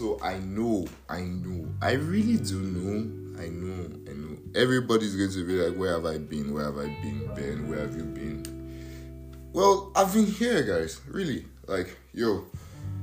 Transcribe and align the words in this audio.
So 0.00 0.18
I 0.22 0.38
know, 0.38 0.86
I 1.10 1.20
know, 1.20 1.68
I 1.82 1.92
really 1.92 2.38
do 2.38 2.58
know, 2.58 3.38
I 3.38 3.50
know, 3.50 4.00
I 4.08 4.14
know. 4.14 4.38
Everybody's 4.54 5.14
going 5.14 5.30
to 5.30 5.46
be 5.46 5.62
like, 5.62 5.76
Where 5.78 5.92
have 5.92 6.06
I 6.06 6.16
been? 6.16 6.54
Where 6.54 6.64
have 6.64 6.78
I 6.78 6.86
been, 7.02 7.30
Ben? 7.34 7.68
Where 7.68 7.80
have 7.80 7.94
you 7.94 8.04
been? 8.04 9.50
Well, 9.52 9.92
I've 9.94 10.14
been 10.14 10.24
here, 10.24 10.62
guys. 10.62 11.02
Really. 11.06 11.44
Like, 11.66 11.98
yo. 12.14 12.46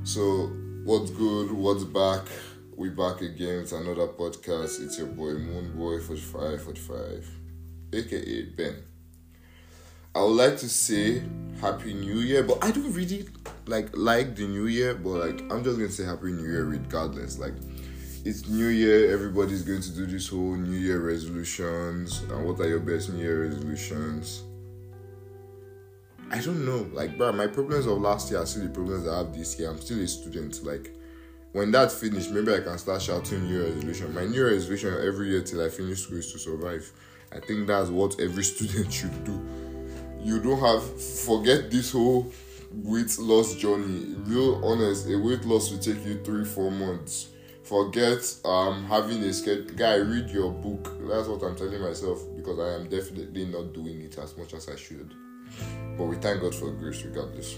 So, 0.02 0.48
what's 0.82 1.12
good? 1.12 1.52
What's 1.52 1.84
back? 1.84 2.26
We 2.74 2.88
back 2.88 3.20
again 3.20 3.60
with 3.60 3.72
another 3.74 4.08
podcast. 4.08 4.84
It's 4.84 4.98
your 4.98 5.06
boy 5.06 5.34
Moonboy 5.34 6.02
45 6.02 6.64
45, 6.64 7.28
aka 7.92 8.42
Ben. 8.56 8.74
I 10.16 10.22
would 10.22 10.30
like 10.30 10.56
to 10.56 10.68
say 10.68 11.22
Happy 11.60 11.94
New 11.94 12.18
Year, 12.18 12.42
but 12.42 12.58
I 12.64 12.72
don't 12.72 12.92
really 12.92 13.28
like 13.68 13.90
like 13.96 14.34
the 14.34 14.46
New 14.46 14.66
Year, 14.66 14.94
but 14.94 15.10
like 15.10 15.40
I'm 15.52 15.62
just 15.62 15.76
gonna 15.78 15.90
say 15.90 16.04
Happy 16.04 16.32
New 16.32 16.48
Year 16.48 16.64
regardless. 16.64 17.38
Like 17.38 17.54
it's 18.24 18.48
New 18.48 18.66
Year, 18.66 19.12
everybody's 19.12 19.62
going 19.62 19.80
to 19.80 19.90
do 19.90 20.06
this 20.06 20.28
whole 20.28 20.56
New 20.56 20.76
Year 20.76 21.00
resolutions. 21.00 22.22
And 22.30 22.44
what 22.46 22.60
are 22.60 22.68
your 22.68 22.80
best 22.80 23.10
New 23.10 23.22
Year 23.22 23.46
resolutions? 23.46 24.42
I 26.30 26.40
don't 26.40 26.66
know. 26.66 26.90
Like, 26.92 27.16
bro, 27.16 27.32
my 27.32 27.46
problems 27.46 27.86
of 27.86 27.98
last 27.98 28.30
year 28.30 28.42
are 28.42 28.46
still 28.46 28.64
the 28.64 28.70
problems 28.70 29.08
I 29.08 29.18
have 29.18 29.34
this 29.34 29.58
year. 29.58 29.70
I'm 29.70 29.80
still 29.80 30.00
a 30.00 30.06
student. 30.06 30.62
Like, 30.62 30.94
when 31.52 31.70
that 31.70 31.90
finished, 31.90 32.30
maybe 32.30 32.52
I 32.52 32.60
can 32.60 32.76
start 32.76 33.00
shouting 33.00 33.44
New 33.44 33.60
Year 33.60 33.72
resolution. 33.72 34.12
My 34.12 34.26
New 34.26 34.44
resolution 34.44 34.92
every 35.06 35.30
year 35.30 35.40
till 35.40 35.64
I 35.64 35.70
finish 35.70 36.00
school 36.00 36.18
is 36.18 36.30
to 36.32 36.38
survive. 36.38 36.90
I 37.32 37.40
think 37.40 37.66
that's 37.66 37.88
what 37.88 38.20
every 38.20 38.44
student 38.52 38.92
should 38.92 39.24
do 39.24 39.68
you 40.22 40.40
don't 40.40 40.58
have 40.58 41.00
forget 41.00 41.70
this 41.70 41.92
whole 41.92 42.30
weight 42.72 43.18
loss 43.18 43.54
journey. 43.54 44.14
Real 44.24 44.64
honest, 44.64 45.08
a 45.08 45.18
weight 45.18 45.44
loss 45.44 45.70
will 45.70 45.78
take 45.78 46.04
you 46.04 46.22
three, 46.24 46.44
four 46.44 46.70
months. 46.70 47.28
Forget 47.64 48.34
um 48.44 48.84
having 48.84 49.22
a 49.24 49.32
sketch 49.32 49.76
guy, 49.76 49.96
read 49.96 50.30
your 50.30 50.50
book. 50.50 50.96
That's 51.08 51.28
what 51.28 51.42
I'm 51.42 51.56
telling 51.56 51.80
myself 51.80 52.20
because 52.36 52.58
I 52.58 52.74
am 52.74 52.88
definitely 52.88 53.46
not 53.46 53.72
doing 53.74 54.00
it 54.02 54.16
as 54.18 54.36
much 54.36 54.54
as 54.54 54.68
I 54.68 54.76
should. 54.76 55.14
But 55.96 56.04
we 56.04 56.16
thank 56.16 56.40
God 56.40 56.54
for 56.54 56.70
grace 56.70 57.02
regardless. 57.02 57.56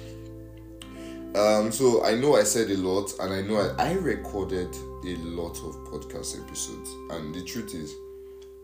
Um, 1.35 1.71
so 1.71 2.05
I 2.05 2.17
know 2.17 2.35
I 2.35 2.43
said 2.43 2.71
a 2.71 2.77
lot, 2.77 3.13
and 3.21 3.33
I 3.33 3.41
know 3.43 3.57
I, 3.57 3.91
I 3.91 3.93
recorded 3.93 4.75
a 4.75 5.15
lot 5.19 5.57
of 5.59 5.77
podcast 5.87 6.43
episodes, 6.45 6.91
and 7.11 7.33
the 7.33 7.45
truth 7.45 7.73
is, 7.73 7.95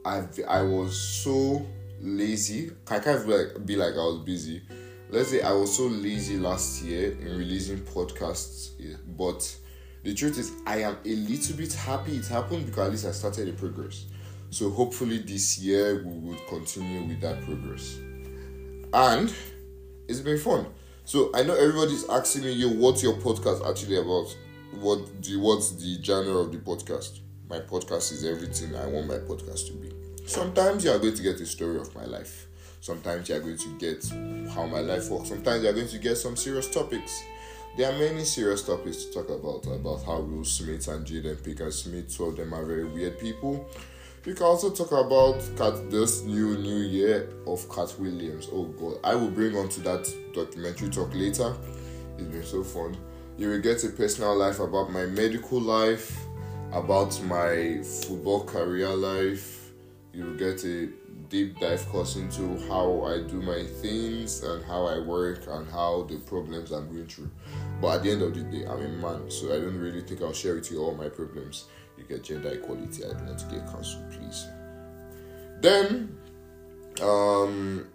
I've 0.05 0.37
I 0.49 0.63
was 0.63 1.01
so 1.01 1.65
lazy. 2.01 2.73
I 2.91 2.99
can't 2.99 3.25
be 3.25 3.33
like, 3.33 3.67
be 3.67 3.77
like 3.77 3.95
I 3.95 3.99
was 3.99 4.19
busy. 4.25 4.63
Let's 5.09 5.31
say 5.31 5.41
I 5.41 5.53
was 5.53 5.77
so 5.77 5.85
lazy 5.85 6.37
last 6.37 6.83
year 6.83 7.13
in 7.13 7.39
releasing 7.39 7.79
podcasts, 7.79 8.71
but 9.17 9.57
the 10.03 10.13
truth 10.15 10.37
is 10.37 10.53
I 10.67 10.79
am 10.79 10.97
a 11.05 11.15
little 11.15 11.57
bit 11.57 11.73
happy 11.73 12.17
it 12.17 12.27
happened 12.27 12.67
because 12.67 12.87
at 12.87 12.91
least 12.91 13.07
I 13.07 13.13
started 13.13 13.49
a 13.49 13.53
progress. 13.53 14.07
So 14.51 14.69
hopefully 14.71 15.19
this 15.19 15.59
year 15.59 16.05
we 16.05 16.19
will 16.19 16.39
continue 16.49 17.05
with 17.07 17.21
that 17.21 17.41
progress. 17.45 17.99
And 18.93 19.33
it's 20.09 20.21
been 20.21 20.39
fun. 20.39 20.67
So 21.05 21.31
I 21.35 21.45
know 21.45 21.55
everybody's 21.55 22.09
asking 22.09 22.43
me, 22.43 22.53
yo, 22.53 22.71
what's 22.71 23.03
your 23.03 23.15
podcast 23.15 23.69
actually 23.69 23.99
about? 23.99 24.37
What 24.81 25.23
the 25.23 25.37
what's 25.37 25.71
the 25.71 26.03
genre 26.03 26.39
of 26.39 26.51
the 26.51 26.59
podcast? 26.59 27.21
My 27.49 27.61
podcast 27.61 28.11
is 28.11 28.25
everything 28.25 28.75
I 28.75 28.87
want 28.87 29.07
my 29.07 29.19
podcast 29.19 29.69
to 29.69 29.73
be. 29.75 29.93
Sometimes 30.27 30.85
you 30.85 30.91
are 30.91 30.99
going 30.99 31.15
to 31.15 31.23
get 31.23 31.41
a 31.41 31.47
story 31.47 31.79
of 31.79 31.95
my 31.95 32.05
life. 32.05 32.46
Sometimes 32.87 33.29
you 33.29 33.35
are 33.35 33.41
going 33.41 33.57
to 33.57 33.79
get 33.81 34.07
how 34.55 34.65
my 34.65 34.79
life 34.79 35.11
works. 35.11 35.31
Sometimes 35.31 35.65
you 35.65 35.71
are 35.71 35.73
going 35.73 35.89
to 35.89 35.99
get 35.99 36.15
some 36.15 36.37
serious 36.37 36.71
topics. 36.71 37.21
There 37.77 37.93
are 37.93 37.99
many 37.99 38.23
serious 38.25 38.63
topics 38.63 39.07
to 39.07 39.13
talk 39.13 39.29
about 39.29 39.67
about 39.67 40.05
how 40.05 40.21
Will 40.21 40.45
Smith 40.45 40.87
and 40.87 41.05
Jaden 41.05 41.35
Pinkett 41.39 41.73
Smith, 41.73 42.17
two 42.17 42.27
of 42.27 42.37
them 42.37 42.55
are 42.55 42.65
very 42.65 42.85
weird 42.85 43.19
people. 43.19 43.69
You 44.25 44.35
can 44.35 44.45
also 44.45 44.71
talk 44.71 44.93
about 44.93 45.43
Katt 45.57 45.91
this 45.91 46.23
new 46.23 46.57
new 46.59 46.77
year 46.77 47.29
of 47.49 47.69
Katt 47.69 47.93
Williams. 47.99 48.49
Oh 48.53 48.67
god, 48.67 48.99
I 49.03 49.17
will 49.17 49.33
bring 49.33 49.57
on 49.57 49.69
to 49.71 49.81
that 49.81 50.09
documentary 50.33 50.89
talk 50.89 51.13
later. 51.13 51.57
It's 52.19 52.29
been 52.29 52.45
so 52.45 52.63
fun. 52.63 52.97
You 53.37 53.49
will 53.49 53.61
get 53.61 53.83
a 53.83 53.89
personal 53.89 54.37
life 54.37 54.61
about 54.61 54.93
my 54.93 55.07
medical 55.07 55.61
life, 55.61 56.17
about 56.71 57.21
my 57.25 57.83
football 57.83 58.45
career 58.45 58.91
life, 58.91 59.67
you 60.17 60.25
will 60.25 60.37
get 60.37 60.65
a 60.65 60.89
deep 61.29 61.59
dive 61.59 61.87
course 61.89 62.17
into 62.17 62.59
how 62.69 63.05
I 63.05 63.23
do 63.23 63.41
my 63.41 63.65
things 63.65 64.43
and 64.43 64.65
how 64.65 64.87
I 64.87 64.99
work 64.99 65.47
and 65.49 65.69
how 65.71 66.05
the 66.05 66.19
problems 66.19 66.73
I'm 66.73 66.89
going 66.93 67.07
through. 67.07 67.31
But 67.81 67.97
at 67.97 68.03
the 68.03 68.11
end 68.13 68.23
of 68.23 68.35
the 68.35 68.43
day, 68.43 68.67
I'm 68.67 68.83
a 68.83 68.89
man, 68.89 69.31
so 69.31 69.55
I 69.55 69.61
don't 69.61 69.79
really 69.79 70.03
think 70.03 70.23
I'll 70.23 70.33
share 70.33 70.55
with 70.55 70.71
you 70.71 70.81
all 70.81 70.95
my 70.95 71.09
problems. 71.09 71.67
You 71.97 72.05
get 72.05 72.25
gender 72.25 72.51
equality. 72.51 73.05
I 73.05 73.13
don't 73.13 73.27
want 73.27 73.39
to 73.39 73.47
get 73.47 73.67
cancelled, 73.67 74.11
please. 74.13 74.47
Then, 75.61 76.17
um, 77.03 77.87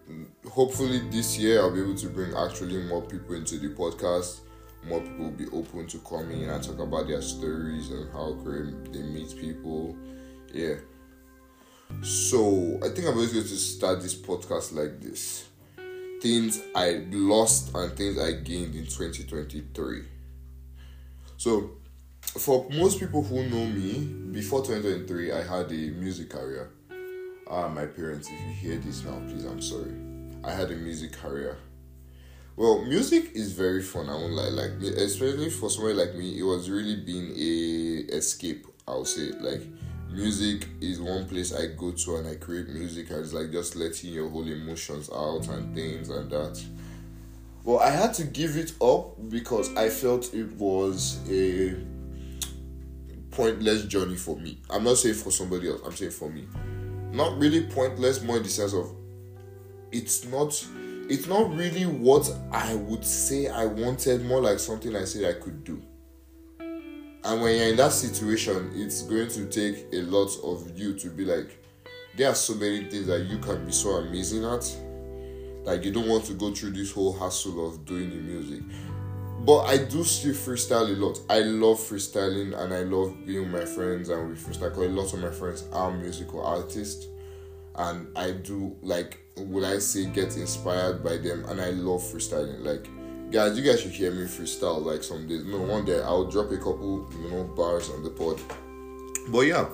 hopefully 0.49 0.99
this 1.09 1.37
year 1.37 1.61
I'll 1.61 1.73
be 1.73 1.81
able 1.81 1.95
to 1.95 2.09
bring 2.09 2.35
actually 2.35 2.81
more 2.83 3.01
people 3.01 3.35
into 3.35 3.57
the 3.57 3.69
podcast. 3.69 4.41
More 4.87 4.99
people 4.99 5.25
will 5.25 5.31
be 5.31 5.47
open 5.47 5.85
to 5.87 5.99
coming 5.99 6.49
and 6.49 6.63
talk 6.63 6.79
about 6.79 7.07
their 7.07 7.21
stories 7.21 7.91
and 7.91 8.11
how 8.11 8.33
they 8.91 9.01
meet 9.03 9.35
people. 9.37 9.95
Yeah. 10.53 10.75
So 12.01 12.79
I 12.83 12.89
think 12.89 13.07
I'm 13.07 13.13
always 13.13 13.33
going 13.33 13.45
to 13.45 13.55
start 13.57 14.01
this 14.01 14.15
podcast 14.15 14.73
like 14.73 14.99
this. 15.01 15.47
Things 16.21 16.61
I 16.75 17.05
lost 17.11 17.73
and 17.75 17.95
things 17.95 18.19
I 18.19 18.33
gained 18.33 18.75
in 18.75 18.85
2023. 18.85 20.03
So 21.37 21.71
for 22.21 22.67
most 22.71 22.99
people 22.99 23.23
who 23.23 23.43
know 23.43 23.65
me, 23.65 24.05
before 24.31 24.61
2023 24.61 25.31
I 25.31 25.43
had 25.43 25.71
a 25.71 25.91
music 25.99 26.29
career. 26.29 26.71
Ah, 27.49 27.67
my 27.67 27.85
parents, 27.85 28.29
if 28.29 28.39
you 28.39 28.53
hear 28.53 28.77
this 28.77 29.03
now, 29.03 29.19
please 29.27 29.45
I'm 29.45 29.61
sorry. 29.61 29.93
I 30.43 30.51
had 30.51 30.71
a 30.71 30.75
music 30.75 31.13
career. 31.13 31.57
Well, 32.55 32.83
music 32.85 33.31
is 33.33 33.53
very 33.53 33.81
fun. 33.81 34.09
I 34.09 34.13
won't 34.13 34.33
lie. 34.33 34.49
Like, 34.49 34.71
especially 34.81 35.49
for 35.49 35.69
someone 35.69 35.97
like 35.97 36.15
me, 36.15 36.39
it 36.39 36.43
was 36.43 36.69
really 36.69 36.95
being 36.95 37.31
a 37.31 38.15
escape. 38.15 38.67
I'll 38.87 39.05
say 39.05 39.31
like 39.39 39.61
music 40.11 40.67
is 40.81 40.99
one 40.99 41.27
place 41.27 41.53
I 41.53 41.67
go 41.67 41.91
to 41.91 42.15
and 42.17 42.27
I 42.27 42.35
create 42.35 42.69
music 42.69 43.09
and 43.09 43.19
it's 43.19 43.33
like 43.33 43.51
just 43.51 43.75
letting 43.75 44.11
your 44.13 44.29
whole 44.29 44.47
emotions 44.47 45.09
out 45.09 45.47
and 45.47 45.73
things 45.73 46.09
and 46.09 46.29
that. 46.29 46.63
Well, 47.63 47.79
I 47.79 47.89
had 47.89 48.13
to 48.15 48.23
give 48.23 48.57
it 48.57 48.73
up 48.81 49.29
because 49.29 49.75
I 49.75 49.89
felt 49.89 50.33
it 50.33 50.51
was 50.53 51.19
a 51.29 51.75
pointless 53.31 53.85
journey 53.85 54.15
for 54.15 54.35
me. 54.35 54.57
I'm 54.69 54.83
not 54.83 54.97
saying 54.97 55.15
for 55.15 55.31
somebody 55.31 55.69
else, 55.69 55.81
I'm 55.85 55.95
saying 55.95 56.11
for 56.11 56.29
me. 56.29 56.47
Not 57.11 57.37
really 57.37 57.63
pointless, 57.63 58.21
more 58.21 58.37
in 58.37 58.43
the 58.43 58.49
sense 58.49 58.73
of 58.73 58.91
it's 59.91 60.25
not 60.25 60.65
it's 61.09 61.27
not 61.27 61.53
really 61.55 61.85
what 61.85 62.33
I 62.51 62.75
would 62.75 63.05
say 63.05 63.47
I 63.47 63.65
wanted, 63.65 64.25
more 64.25 64.41
like 64.41 64.59
something 64.59 64.95
I 64.95 65.03
said 65.03 65.35
I 65.35 65.39
could 65.39 65.63
do. 65.63 65.81
And 67.23 67.41
when 67.41 67.55
you're 67.55 67.67
in 67.67 67.75
that 67.77 67.91
situation, 67.91 68.71
it's 68.73 69.03
going 69.03 69.27
to 69.29 69.45
take 69.45 69.87
a 69.93 70.01
lot 70.01 70.31
of 70.43 70.77
you 70.77 70.93
to 70.95 71.09
be 71.09 71.23
like, 71.25 71.57
there 72.17 72.29
are 72.29 72.35
so 72.35 72.55
many 72.55 72.85
things 72.85 73.07
that 73.07 73.21
you 73.25 73.37
can 73.37 73.65
be 73.65 73.71
so 73.71 73.91
amazing 73.91 74.43
at. 74.43 74.75
Like 75.63 75.85
you 75.85 75.91
don't 75.91 76.07
want 76.07 76.25
to 76.25 76.33
go 76.33 76.53
through 76.53 76.71
this 76.71 76.91
whole 76.91 77.13
hassle 77.13 77.67
of 77.67 77.85
doing 77.85 78.09
the 78.09 78.15
music. 78.15 78.63
But 79.45 79.61
I 79.61 79.77
do 79.77 80.03
still 80.03 80.33
freestyle 80.33 80.89
a 80.89 80.99
lot. 80.99 81.19
I 81.29 81.39
love 81.39 81.77
freestyling 81.77 82.57
and 82.57 82.73
I 82.73 82.81
love 82.81 83.25
being 83.25 83.51
with 83.51 83.61
my 83.61 83.65
friends 83.65 84.09
and 84.09 84.29
we 84.29 84.35
freestyle 84.35 84.69
because 84.69 84.85
a 84.85 84.89
lot 84.89 85.13
of 85.13 85.19
my 85.19 85.31
friends 85.31 85.65
are 85.71 85.91
musical 85.91 86.43
artists. 86.43 87.07
And 87.75 88.07
I 88.17 88.31
do 88.31 88.75
like 88.81 89.19
will 89.37 89.65
I 89.65 89.77
say 89.79 90.05
get 90.07 90.35
inspired 90.37 91.03
by 91.03 91.17
them 91.17 91.45
and 91.45 91.61
I 91.61 91.69
love 91.69 92.01
freestyling. 92.01 92.63
Like 92.63 92.87
guys, 93.31 93.57
you 93.57 93.63
guys 93.63 93.81
should 93.81 93.91
hear 93.91 94.11
me 94.11 94.23
freestyle 94.23 94.83
like 94.83 95.03
some 95.03 95.27
days. 95.27 95.45
No, 95.45 95.61
one 95.61 95.85
day 95.85 96.01
I'll 96.01 96.29
drop 96.29 96.51
a 96.51 96.57
couple, 96.57 97.09
you 97.21 97.29
know, 97.29 97.45
bars 97.45 97.89
on 97.89 98.03
the 98.03 98.09
pod. 98.09 98.39
But 99.29 99.41
yeah, 99.41 99.67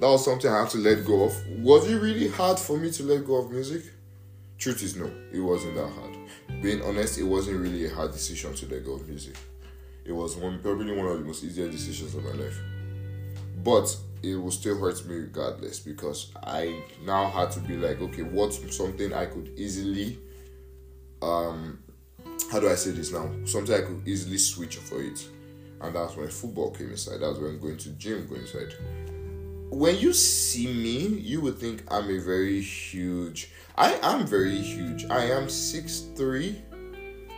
that 0.00 0.06
was 0.06 0.24
something 0.24 0.50
I 0.50 0.60
had 0.60 0.70
to 0.70 0.78
let 0.78 1.04
go 1.04 1.24
of. 1.24 1.34
Was 1.60 1.90
it 1.90 1.96
really 1.96 2.28
hard 2.28 2.58
for 2.58 2.76
me 2.76 2.90
to 2.90 3.02
let 3.04 3.26
go 3.26 3.36
of 3.36 3.50
music? 3.50 3.84
Truth 4.58 4.82
is 4.82 4.96
no, 4.96 5.10
it 5.32 5.40
wasn't 5.40 5.76
that 5.76 5.88
hard. 5.88 6.16
Being 6.62 6.82
honest, 6.82 7.18
it 7.18 7.24
wasn't 7.24 7.60
really 7.60 7.86
a 7.86 7.94
hard 7.94 8.12
decision 8.12 8.54
to 8.54 8.66
let 8.66 8.84
go 8.84 8.94
of 8.94 9.08
music. 9.08 9.34
It 10.04 10.12
was 10.12 10.36
one 10.36 10.60
probably 10.60 10.94
one 10.94 11.06
of 11.06 11.18
the 11.18 11.24
most 11.24 11.42
easier 11.42 11.70
decisions 11.70 12.14
of 12.14 12.24
my 12.24 12.32
life. 12.32 12.58
But 13.64 13.96
it 14.22 14.34
will 14.36 14.50
still 14.50 14.78
hurt 14.78 15.02
me 15.06 15.14
regardless 15.14 15.78
because 15.78 16.32
I 16.42 16.82
now 17.04 17.30
had 17.30 17.50
to 17.52 17.60
be 17.60 17.76
like, 17.76 18.00
okay, 18.00 18.22
what's 18.22 18.76
something 18.76 19.14
I 19.14 19.26
could 19.26 19.52
easily 19.56 20.18
um 21.22 21.78
how 22.50 22.58
do 22.58 22.68
I 22.68 22.74
say 22.74 22.90
this 22.90 23.12
now? 23.12 23.30
Something 23.44 23.74
I 23.76 23.82
could 23.82 24.06
easily 24.06 24.38
switch 24.38 24.76
for 24.76 25.00
it. 25.00 25.26
And 25.80 25.94
that's 25.94 26.16
when 26.16 26.28
football 26.28 26.72
came 26.72 26.90
inside. 26.90 27.20
That's 27.20 27.38
when 27.38 27.58
going 27.58 27.76
to 27.78 27.90
gym 27.90 28.26
going 28.26 28.42
inside. 28.42 28.74
When 29.70 29.96
you 29.96 30.12
see 30.12 30.66
me, 30.66 31.20
you 31.20 31.40
would 31.42 31.58
think 31.58 31.84
I'm 31.88 32.10
a 32.10 32.18
very 32.18 32.60
huge. 32.60 33.52
I 33.76 33.94
am 34.02 34.26
very 34.26 34.58
huge. 34.58 35.04
I 35.08 35.26
am 35.26 35.46
6'3. 35.46 36.60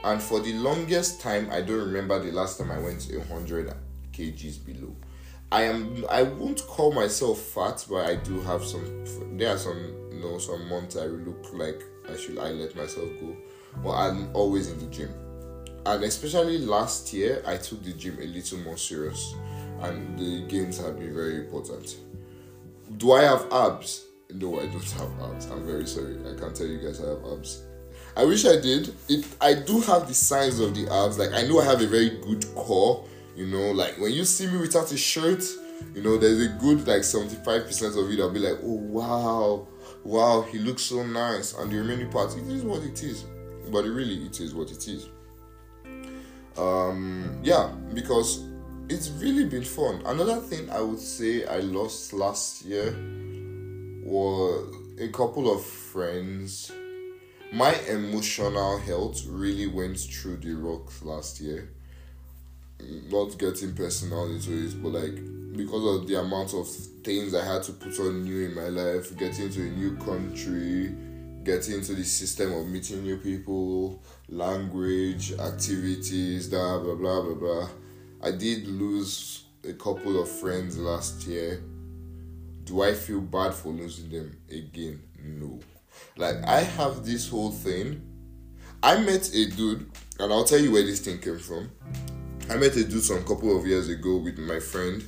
And 0.05 0.21
for 0.21 0.41
the 0.41 0.55
longest 0.55 1.21
time, 1.21 1.49
I 1.53 1.61
don't 1.61 1.79
remember 1.79 2.19
the 2.19 2.33
last 2.33 2.59
time 2.59 2.73
I 2.73 2.79
went 2.79 3.01
to 3.03 3.19
100 3.19 3.73
kgs 4.13 4.65
below. 4.65 4.97
I 5.53 5.65
am. 5.65 6.07
I 6.11 6.23
won't 6.23 6.67
call 6.67 6.93
myself 6.93 7.39
fat, 7.39 7.85
but 7.89 8.07
I 8.07 8.17
do 8.17 8.41
have 8.41 8.65
some. 8.65 9.05
There 9.37 9.55
are 9.55 9.59
some, 9.59 9.79
you 10.11 10.21
know, 10.21 10.39
some 10.39 10.67
months 10.67 10.97
I 10.97 11.05
look 11.05 11.53
like 11.53 11.83
I 12.11 12.17
should. 12.17 12.39
I 12.39 12.53
let 12.53 12.75
myself 12.75 13.09
go, 13.21 13.37
but 13.83 13.91
I'm 13.91 14.35
always 14.35 14.71
in 14.71 14.79
the 14.79 14.87
gym, 14.87 15.15
and 15.87 16.05
especially 16.05 16.59
last 16.59 17.13
year, 17.13 17.43
I 17.47 17.57
took 17.57 17.83
the 17.83 17.93
gym 17.93 18.19
a 18.21 18.27
little 18.27 18.59
more 18.59 18.77
serious, 18.77 19.35
and 19.81 20.19
the 20.19 20.47
gains 20.49 20.79
have 20.79 20.99
been 20.99 21.15
very 21.15 21.37
important. 21.37 21.97
Do 22.97 23.13
I 23.13 23.23
have 23.23 23.47
abs? 23.53 24.07
No, 24.31 24.61
I 24.61 24.67
don't 24.67 24.91
have 24.93 25.11
abs. 25.23 25.47
I'm 25.47 25.67
very 25.67 25.87
sorry. 25.87 26.17
I 26.21 26.39
can't 26.39 26.55
tell 26.55 26.67
you 26.67 26.79
guys 26.79 27.03
I 27.03 27.09
have 27.09 27.25
abs. 27.25 27.63
I 28.17 28.25
wish 28.25 28.45
I 28.45 28.61
did. 28.61 28.95
It. 29.09 29.27
I 29.41 29.55
do 29.55 29.81
have 29.81 30.07
the 30.07 30.15
signs 30.15 30.61
of 30.61 30.75
the 30.75 30.91
abs. 30.93 31.19
Like 31.19 31.33
I 31.33 31.43
know 31.47 31.61
I 31.61 31.65
have 31.65 31.81
a 31.81 31.87
very 31.87 32.11
good 32.21 32.45
core 32.55 33.07
you 33.35 33.47
know, 33.47 33.73
like 33.73 33.99
when 33.99 34.13
you 34.13 34.25
see 34.25 34.47
me 34.47 34.59
without 34.59 34.93
a 34.93 34.97
shirt, 34.97 35.43
you 35.95 36.03
know, 36.03 36.19
there's 36.19 36.41
a 36.41 36.49
good 36.49 36.87
like 36.87 37.01
75% 37.01 37.99
of 37.99 38.11
it 38.11 38.21
I'll 38.21 38.31
be 38.31 38.41
like, 38.41 38.59
oh 38.63 38.75
wow, 38.75 39.69
wow, 40.05 40.43
he 40.43 40.59
looks 40.59 40.83
so 40.83 41.03
nice. 41.05 41.55
And 41.55 41.71
the 41.71 41.79
remaining 41.79 42.11
part, 42.11 42.37
it 42.37 42.47
is 42.49 42.63
what 42.63 42.83
it 42.83 43.03
is. 43.03 43.25
But 43.71 43.85
really 43.85 44.27
it 44.27 44.41
is 44.41 44.55
what 44.55 44.71
it 44.71 44.89
is. 44.89 45.09
Um 46.57 47.41
yeah, 47.43 47.71
because 47.95 48.45
it's 48.89 49.11
really 49.11 49.45
been 49.45 49.65
fun. 49.65 50.03
Another 50.05 50.41
thing 50.41 50.69
I 50.71 50.81
would 50.81 50.99
say 50.99 51.47
I 51.47 51.59
lost 51.59 52.13
last 52.13 52.65
year 52.65 52.93
was 54.05 54.75
a 54.99 55.09
couple 55.09 55.53
of 55.53 55.65
friends. 55.65 56.71
My 57.53 57.75
emotional 57.89 58.79
health 58.79 59.25
really 59.27 59.67
went 59.67 59.99
through 59.99 60.39
the 60.39 60.55
rocks 60.55 61.03
last 61.03 61.41
year 61.41 61.69
not 63.11 63.39
getting 63.39 63.75
personal 63.75 64.27
into 64.27 64.53
it, 64.53 64.83
but 64.83 64.93
like 64.93 65.15
because 65.57 65.97
of 65.97 66.09
the 66.09 66.19
amount 66.19 66.55
of 66.55 66.67
things 67.05 67.35
I 67.35 67.45
had 67.45 67.63
to 67.65 67.73
put 67.73 67.99
on 68.01 68.25
new 68.25 68.47
in 68.47 68.55
my 68.55 68.69
life, 68.69 69.17
getting 69.17 69.51
to 69.51 69.61
a 69.61 69.71
new 69.71 69.97
country, 69.97 70.95
getting 71.45 71.75
into 71.75 71.95
the 71.95 72.05
system 72.05 72.53
of 72.53 72.67
meeting 72.67 73.03
new 73.03 73.17
people, 73.17 74.03
language, 74.29 75.33
activities, 75.33 76.49
blah 76.49 76.79
blah 76.79 76.95
blah 76.95 77.23
blah 77.23 77.35
blah. 77.35 77.69
I 78.23 78.31
did 78.31 78.67
lose 78.67 79.45
a 79.69 79.73
couple 79.73 80.21
of 80.21 80.29
friends 80.29 80.79
last 80.79 81.27
year. 81.27 81.63
Do 82.65 82.83
I 82.83 82.95
feel 82.95 83.21
bad 83.21 83.55
for 83.55 83.73
losing 83.73 84.11
them 84.11 84.37
again? 84.51 85.03
No. 85.23 85.61
Like 86.17 86.37
I 86.47 86.61
have 86.61 87.05
this 87.05 87.29
whole 87.29 87.51
thing. 87.51 88.09
I 88.83 89.01
met 89.01 89.33
a 89.35 89.47
dude, 89.47 89.91
and 90.19 90.33
I'll 90.33 90.45
tell 90.45 90.59
you 90.59 90.73
where 90.73 90.83
this 90.83 91.01
thing 91.01 91.19
came 91.19 91.39
from. 91.39 91.71
I 92.51 92.57
met 92.57 92.75
a 92.77 92.85
dude 92.85 93.03
some 93.03 93.25
couple 93.25 93.57
of 93.57 93.67
years 93.67 93.89
ago 93.89 94.17
with 94.17 94.39
my 94.39 94.59
friend, 94.59 95.05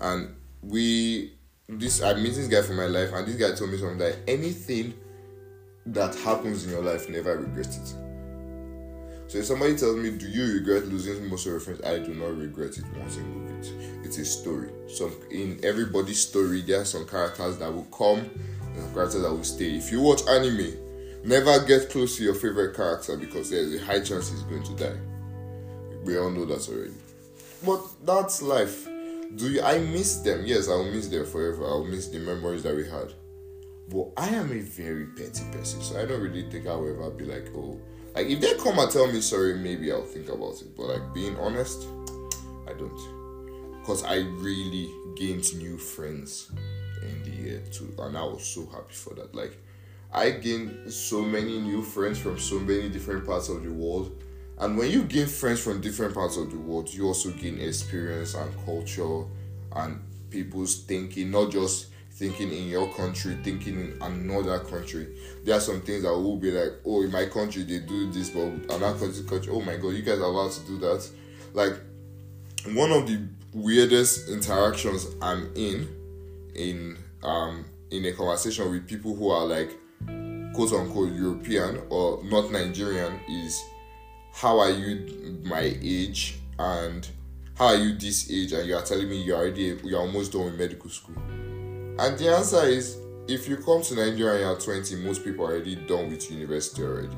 and 0.00 0.34
we 0.62 1.34
this 1.68 2.02
I 2.02 2.14
met 2.14 2.34
this 2.34 2.48
guy 2.48 2.62
for 2.62 2.74
my 2.74 2.86
life, 2.86 3.12
and 3.12 3.26
this 3.26 3.36
guy 3.36 3.56
told 3.56 3.70
me 3.70 3.78
something 3.78 3.98
that 3.98 4.16
anything 4.26 4.94
that 5.86 6.14
happens 6.16 6.64
in 6.64 6.70
your 6.70 6.82
life, 6.82 7.08
never 7.08 7.38
regret 7.38 7.66
it. 7.66 7.94
So 9.28 9.38
if 9.38 9.46
somebody 9.46 9.76
tells 9.76 9.96
me, 9.96 10.10
"Do 10.10 10.28
you 10.28 10.54
regret 10.54 10.88
losing 10.88 11.28
most 11.28 11.46
of 11.46 11.52
your 11.52 11.60
friends?" 11.60 11.80
I 11.82 11.98
do 11.98 12.14
not 12.14 12.36
regret 12.36 12.76
it 12.76 12.84
one 12.96 13.10
single 13.10 13.40
bit. 13.40 13.72
It's 14.04 14.18
a 14.18 14.24
story. 14.24 14.68
So 14.88 15.10
in 15.30 15.58
everybody's 15.62 16.20
story, 16.20 16.60
there 16.60 16.82
are 16.82 16.84
some 16.84 17.06
characters 17.06 17.56
that 17.58 17.72
will 17.72 17.84
come 17.84 18.28
and 18.76 18.94
characters 18.94 19.22
that 19.22 19.32
will 19.32 19.44
stay. 19.44 19.76
If 19.76 19.90
you 19.90 20.02
watch 20.02 20.26
anime, 20.28 20.74
never 21.24 21.64
get 21.64 21.88
close 21.88 22.16
to 22.18 22.24
your 22.24 22.34
favorite 22.34 22.76
character 22.76 23.16
because 23.16 23.48
there's 23.50 23.74
a 23.74 23.84
high 23.84 24.00
chance 24.00 24.30
he's 24.30 24.42
going 24.42 24.64
to 24.64 24.74
die. 24.74 24.98
We 26.04 26.18
all 26.18 26.30
know 26.30 26.44
that 26.44 26.68
already. 26.68 26.94
But 27.64 27.80
that's 28.04 28.42
life. 28.42 28.84
Do 28.84 29.50
you, 29.50 29.62
I 29.62 29.78
miss 29.78 30.16
them? 30.16 30.44
Yes, 30.44 30.68
I'll 30.68 30.84
miss 30.84 31.08
them 31.08 31.24
forever. 31.24 31.64
I'll 31.64 31.84
miss 31.84 32.08
the 32.08 32.18
memories 32.18 32.64
that 32.64 32.76
we 32.76 32.84
had. 32.84 33.14
But 33.92 34.08
I 34.16 34.28
am 34.28 34.50
a 34.50 34.60
very 34.60 35.06
petty 35.06 35.44
person, 35.52 35.82
so 35.82 36.00
I 36.00 36.06
don't 36.06 36.20
really 36.20 36.48
think 36.50 36.66
I 36.66 36.74
will 36.74 36.90
ever 36.90 37.10
be 37.10 37.24
like, 37.24 37.48
oh, 37.54 37.78
like 38.14 38.26
if 38.26 38.40
they 38.40 38.54
come 38.54 38.78
and 38.78 38.90
tell 38.90 39.06
me 39.10 39.20
sorry, 39.20 39.54
maybe 39.56 39.92
I'll 39.92 40.02
think 40.02 40.28
about 40.28 40.60
it. 40.60 40.76
But 40.76 40.86
like 40.86 41.14
being 41.14 41.36
honest, 41.36 41.86
I 42.66 42.72
don't, 42.72 43.80
because 43.80 44.04
I 44.04 44.16
really 44.16 44.90
gained 45.14 45.54
new 45.58 45.76
friends 45.76 46.50
in 47.02 47.22
the 47.24 47.30
year 47.30 47.62
too, 47.70 47.94
and 47.98 48.16
I 48.16 48.24
was 48.24 48.44
so 48.44 48.66
happy 48.66 48.94
for 48.94 49.14
that. 49.14 49.34
Like 49.34 49.58
I 50.12 50.30
gained 50.30 50.92
so 50.92 51.22
many 51.22 51.60
new 51.60 51.82
friends 51.82 52.18
from 52.18 52.38
so 52.38 52.58
many 52.58 52.88
different 52.88 53.26
parts 53.26 53.48
of 53.48 53.62
the 53.62 53.72
world 53.72 54.22
and 54.58 54.78
when 54.78 54.90
you 54.90 55.02
gain 55.02 55.26
friends 55.26 55.60
from 55.60 55.80
different 55.80 56.14
parts 56.14 56.36
of 56.36 56.50
the 56.50 56.56
world, 56.56 56.92
you 56.92 57.06
also 57.06 57.30
gain 57.30 57.60
experience 57.60 58.34
and 58.34 58.54
culture 58.64 59.24
and 59.74 60.00
people's 60.30 60.82
thinking, 60.82 61.32
not 61.32 61.50
just 61.50 61.88
thinking 62.14 62.52
in 62.52 62.68
your 62.68 62.92
country, 62.94 63.36
thinking 63.42 63.74
in 63.80 63.98
another 64.02 64.58
country. 64.60 65.16
There 65.44 65.56
are 65.56 65.60
some 65.60 65.80
things 65.80 66.02
that 66.02 66.12
will 66.12 66.36
be 66.36 66.50
like, 66.50 66.72
oh, 66.84 67.02
in 67.02 67.10
my 67.10 67.26
country 67.26 67.62
they 67.62 67.78
do 67.80 68.10
this, 68.12 68.30
but 68.30 68.42
another 68.76 68.98
country, 68.98 69.24
country, 69.24 69.52
oh 69.52 69.60
my 69.60 69.76
god, 69.76 69.90
you 69.90 70.02
guys 70.02 70.18
are 70.18 70.24
allowed 70.24 70.52
to 70.52 70.60
do 70.66 70.78
that. 70.78 71.08
Like 71.54 71.74
one 72.74 72.92
of 72.92 73.06
the 73.06 73.26
weirdest 73.52 74.28
interactions 74.28 75.06
I'm 75.20 75.50
in, 75.54 75.88
in 76.54 76.98
um 77.22 77.64
in 77.90 78.04
a 78.06 78.12
conversation 78.12 78.70
with 78.70 78.86
people 78.88 79.14
who 79.14 79.30
are 79.30 79.44
like 79.44 79.70
quote 80.54 80.72
unquote 80.72 81.12
European 81.12 81.80
or 81.88 82.22
not 82.24 82.50
Nigerian 82.50 83.20
is 83.28 83.62
how 84.32 84.58
are 84.58 84.70
you 84.70 85.40
my 85.44 85.76
age 85.82 86.38
and 86.58 87.06
how 87.54 87.66
are 87.66 87.76
you 87.76 87.94
this 87.94 88.30
age 88.30 88.52
and 88.52 88.66
you 88.66 88.74
are 88.74 88.82
telling 88.82 89.08
me 89.08 89.22
you're 89.22 89.36
already 89.36 89.78
you're 89.84 90.00
almost 90.00 90.32
done 90.32 90.46
with 90.46 90.58
medical 90.58 90.90
school 90.90 91.14
and 91.98 92.18
the 92.18 92.34
answer 92.34 92.64
is 92.64 92.98
if 93.28 93.48
you 93.48 93.56
come 93.56 93.82
to 93.82 93.94
nigeria 93.94 94.50
and 94.50 94.64
you're 94.64 94.76
20 94.76 94.96
most 94.96 95.24
people 95.24 95.44
are 95.46 95.52
already 95.52 95.76
done 95.76 96.10
with 96.10 96.30
university 96.30 96.82
already. 96.82 97.16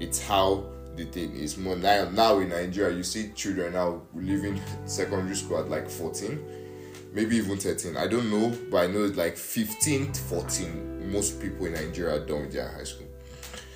It's 0.00 0.20
how 0.20 0.64
the 0.96 1.04
thing 1.04 1.34
is. 1.36 1.56
Now, 1.58 2.08
now 2.10 2.38
in 2.38 2.48
nigeria 2.48 2.96
you 2.96 3.02
see 3.02 3.30
children 3.34 3.74
now 3.74 4.02
leaving 4.14 4.60
secondary 4.84 5.36
school 5.36 5.58
at 5.58 5.68
like 5.70 5.88
14 5.88 6.66
maybe 7.12 7.36
even 7.36 7.56
13 7.56 7.96
i 7.96 8.06
don't 8.06 8.30
know 8.30 8.54
but 8.70 8.84
i 8.84 8.86
know 8.86 9.04
it's 9.04 9.16
like 9.16 9.34
15 9.36 10.12
14 10.12 11.10
most 11.10 11.40
people 11.40 11.66
in 11.66 11.72
nigeria 11.72 12.16
are 12.16 12.26
done 12.26 12.42
with 12.42 12.52
their 12.52 12.68
high 12.68 12.84
school. 12.84 13.06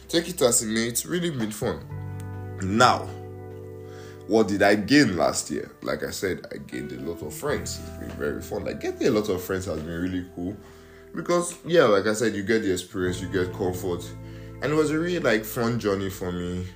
Take 0.09 0.29
it 0.29 0.43
as 0.43 0.63
it 0.63 0.67
may 0.67 0.89
it's 0.89 1.07
really 1.07 1.31
been 1.31 1.51
fun. 1.51 1.81
Now, 2.63 3.09
what 4.29 4.49
did 4.49 4.63
I 4.63 4.77
gain 4.77 5.17
last 5.17 5.51
year? 5.51 5.71
Like 5.83 6.03
I 6.05 6.11
said, 6.11 6.47
I 6.53 6.59
gained 6.59 6.93
a 6.93 7.01
lot 7.01 7.23
of 7.23 7.35
friends. 7.35 7.81
It's 7.81 7.99
been 7.99 8.11
very 8.11 8.41
fun. 8.41 8.65
Like 8.65 8.81
getting 8.81 9.07
a 9.09 9.11
lot 9.11 9.29
of 9.29 9.43
friends 9.43 9.67
has 9.67 9.81
been 9.81 10.01
really 10.01 10.27
cool 10.35 10.57
because 11.15 11.57
yeah, 11.65 11.85
like 11.85 12.07
I 12.07 12.13
said, 12.13 12.35
you 12.35 12.43
get 12.43 12.63
the 12.63 12.73
experience, 12.73 13.21
you 13.21 13.29
get 13.29 13.53
comfort, 13.53 14.05
and 14.63 14.73
it 14.73 14.75
was 14.75 14.91
a 14.91 14.99
really 14.99 15.19
like 15.19 15.45
fun 15.45 15.79
journey 15.79 16.11
for 16.11 16.33
me. 16.33 16.67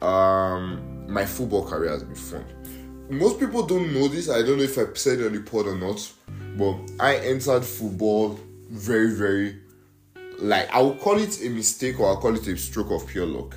Um, 0.00 1.06
my 1.08 1.24
football 1.24 1.66
career 1.66 1.90
has 1.90 2.04
been 2.04 2.14
fun. 2.14 2.44
Most 3.10 3.40
people 3.40 3.66
don't 3.66 3.92
know 3.92 4.06
this. 4.06 4.28
I 4.28 4.42
don't 4.42 4.58
know 4.58 4.64
if 4.64 4.76
I 4.78 4.84
said 4.94 5.20
it 5.20 5.26
on 5.26 5.32
the 5.32 5.40
pod 5.40 5.66
or 5.66 5.76
not, 5.76 6.12
but 6.56 6.76
I 7.00 7.16
entered 7.16 7.64
football 7.64 8.38
very, 8.68 9.10
very 9.10 9.56
like 10.40 10.72
I 10.72 10.80
would 10.80 11.00
call 11.00 11.18
it 11.18 11.42
a 11.42 11.48
mistake 11.48 11.98
or 11.98 12.08
I'll 12.08 12.18
call 12.18 12.36
it 12.36 12.46
a 12.46 12.56
stroke 12.56 12.90
of 12.90 13.06
pure 13.06 13.26
luck 13.26 13.56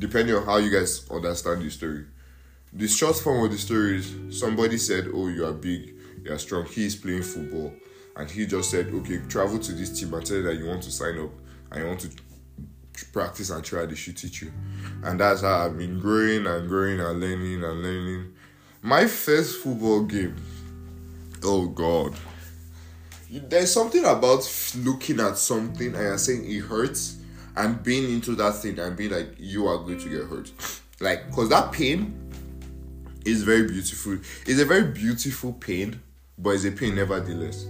depending 0.00 0.34
on 0.34 0.44
how 0.44 0.56
you 0.56 0.70
guys 0.70 1.06
understand 1.10 1.62
the 1.62 1.70
story. 1.70 2.06
The 2.72 2.88
short 2.88 3.16
form 3.16 3.44
of 3.44 3.52
the 3.52 3.58
story 3.58 3.98
is 3.98 4.38
somebody 4.40 4.78
said, 4.78 5.08
Oh, 5.12 5.28
you 5.28 5.44
are 5.44 5.52
big, 5.52 5.94
you 6.24 6.32
are 6.32 6.38
strong. 6.38 6.64
He 6.64 6.86
is 6.86 6.96
playing 6.96 7.22
football. 7.22 7.74
And 8.16 8.28
he 8.30 8.46
just 8.46 8.70
said, 8.70 8.86
Okay, 8.86 9.20
travel 9.28 9.58
to 9.58 9.72
this 9.72 10.00
team 10.00 10.14
and 10.14 10.24
tell 10.24 10.36
them 10.36 10.46
that 10.46 10.56
you 10.56 10.66
want 10.66 10.82
to 10.84 10.90
sign 10.90 11.18
up 11.18 11.30
and 11.70 11.82
you 11.82 11.86
want 11.86 12.00
to 12.00 12.10
practice 13.12 13.50
and 13.50 13.62
try. 13.62 13.84
They 13.84 13.94
should 13.94 14.16
teach 14.16 14.42
you. 14.42 14.52
And 15.04 15.20
that's 15.20 15.42
how 15.42 15.66
I've 15.66 15.76
been 15.76 16.00
growing 16.00 16.46
and 16.46 16.66
growing 16.66 17.00
and 17.00 17.20
learning 17.20 17.62
and 17.62 17.82
learning. 17.82 18.32
My 18.82 19.06
first 19.06 19.58
football 19.58 20.04
game, 20.04 20.36
oh 21.44 21.66
God. 21.66 22.14
There's 23.30 23.72
something 23.72 24.04
about 24.04 24.50
looking 24.78 25.20
at 25.20 25.36
something 25.38 25.88
and 25.88 25.96
you're 25.96 26.18
saying 26.18 26.50
it 26.50 26.60
hurts 26.60 27.19
and 27.56 27.82
being 27.82 28.12
into 28.12 28.34
that 28.36 28.54
thing 28.56 28.78
and 28.78 28.96
being 28.96 29.10
like 29.10 29.34
you 29.38 29.66
are 29.66 29.78
going 29.78 29.98
to 29.98 30.08
get 30.08 30.26
hurt. 30.26 30.52
Like 31.00 31.26
because 31.26 31.48
that 31.50 31.72
pain 31.72 32.14
is 33.24 33.42
very 33.42 33.66
beautiful. 33.66 34.18
It's 34.46 34.60
a 34.60 34.64
very 34.64 34.84
beautiful 34.84 35.52
pain 35.54 36.00
but 36.38 36.50
it's 36.50 36.64
a 36.64 36.72
pain 36.72 36.94
nevertheless. 36.94 37.66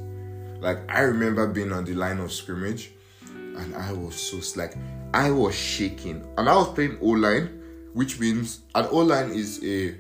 Like 0.61 0.79
i 0.91 1.01
remember 1.01 1.47
being 1.47 1.73
on 1.73 1.85
the 1.85 1.95
line 1.95 2.19
of 2.19 2.33
scrimmage 2.33 2.91
and 3.35 3.75
i 3.75 3.93
was 3.93 4.15
so 4.15 4.41
like 4.59 4.75
i 5.15 5.31
was 5.31 5.55
shaking. 5.55 6.27
And 6.37 6.49
i 6.49 6.57
was 6.57 6.69
playing 6.75 6.99
o-line 7.01 7.57
which 7.93 8.21
means 8.21 8.61
an 8.75 8.87
o-line 8.91 9.31
is 9.31 9.63
a 9.65 9.97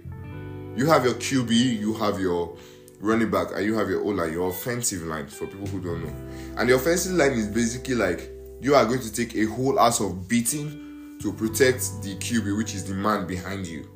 you 0.77 0.87
have 0.87 1.05
your 1.05 1.15
qb 1.15 1.51
you 1.51 1.95
have 1.95 2.21
your 2.21 2.57
running 3.01 3.31
back 3.31 3.49
and 3.55 3.65
you 3.65 3.75
have 3.75 3.89
your 3.89 4.03
o-line 4.05 4.33
your 4.33 4.51
offensive 4.51 5.03
line 5.03 5.27
for 5.27 5.47
people 5.47 5.67
who 5.67 5.81
don't 5.81 6.05
know. 6.05 6.15
And 6.59 6.69
the 6.69 6.75
offensive 6.75 7.13
line 7.13 7.33
is 7.33 7.49
basically 7.49 7.95
like 7.95 8.31
you 8.61 8.75
are 8.75 8.85
going 8.85 9.01
to 9.01 9.13
take 9.13 9.35
a 9.37 9.45
whole 9.45 9.81
ass 9.81 10.01
of 10.01 10.29
beating 10.29 11.19
to 11.21 11.33
protect 11.33 12.03
the 12.03 12.17
QB, 12.17 12.57
which 12.57 12.75
is 12.75 12.85
the 12.85 12.95
man 12.95 13.27
behind 13.27 13.67
you. 13.67 13.89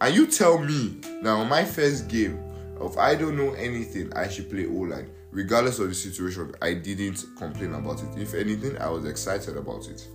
And 0.00 0.14
you 0.14 0.26
tell 0.26 0.58
me 0.58 1.00
now, 1.22 1.44
my 1.44 1.64
first 1.64 2.08
game 2.08 2.42
of 2.80 2.96
I 2.96 3.14
don't 3.14 3.36
know 3.36 3.52
anything, 3.54 4.12
I 4.14 4.28
should 4.28 4.50
play 4.50 4.66
O 4.66 4.72
line. 4.72 5.10
Regardless 5.30 5.78
of 5.78 5.88
the 5.88 5.94
situation, 5.94 6.52
I 6.60 6.74
didn't 6.74 7.24
complain 7.36 7.74
about 7.74 8.02
it. 8.02 8.18
If 8.18 8.34
anything, 8.34 8.76
I 8.78 8.88
was 8.88 9.04
excited 9.04 9.56
about 9.56 9.86
it. 9.88 10.06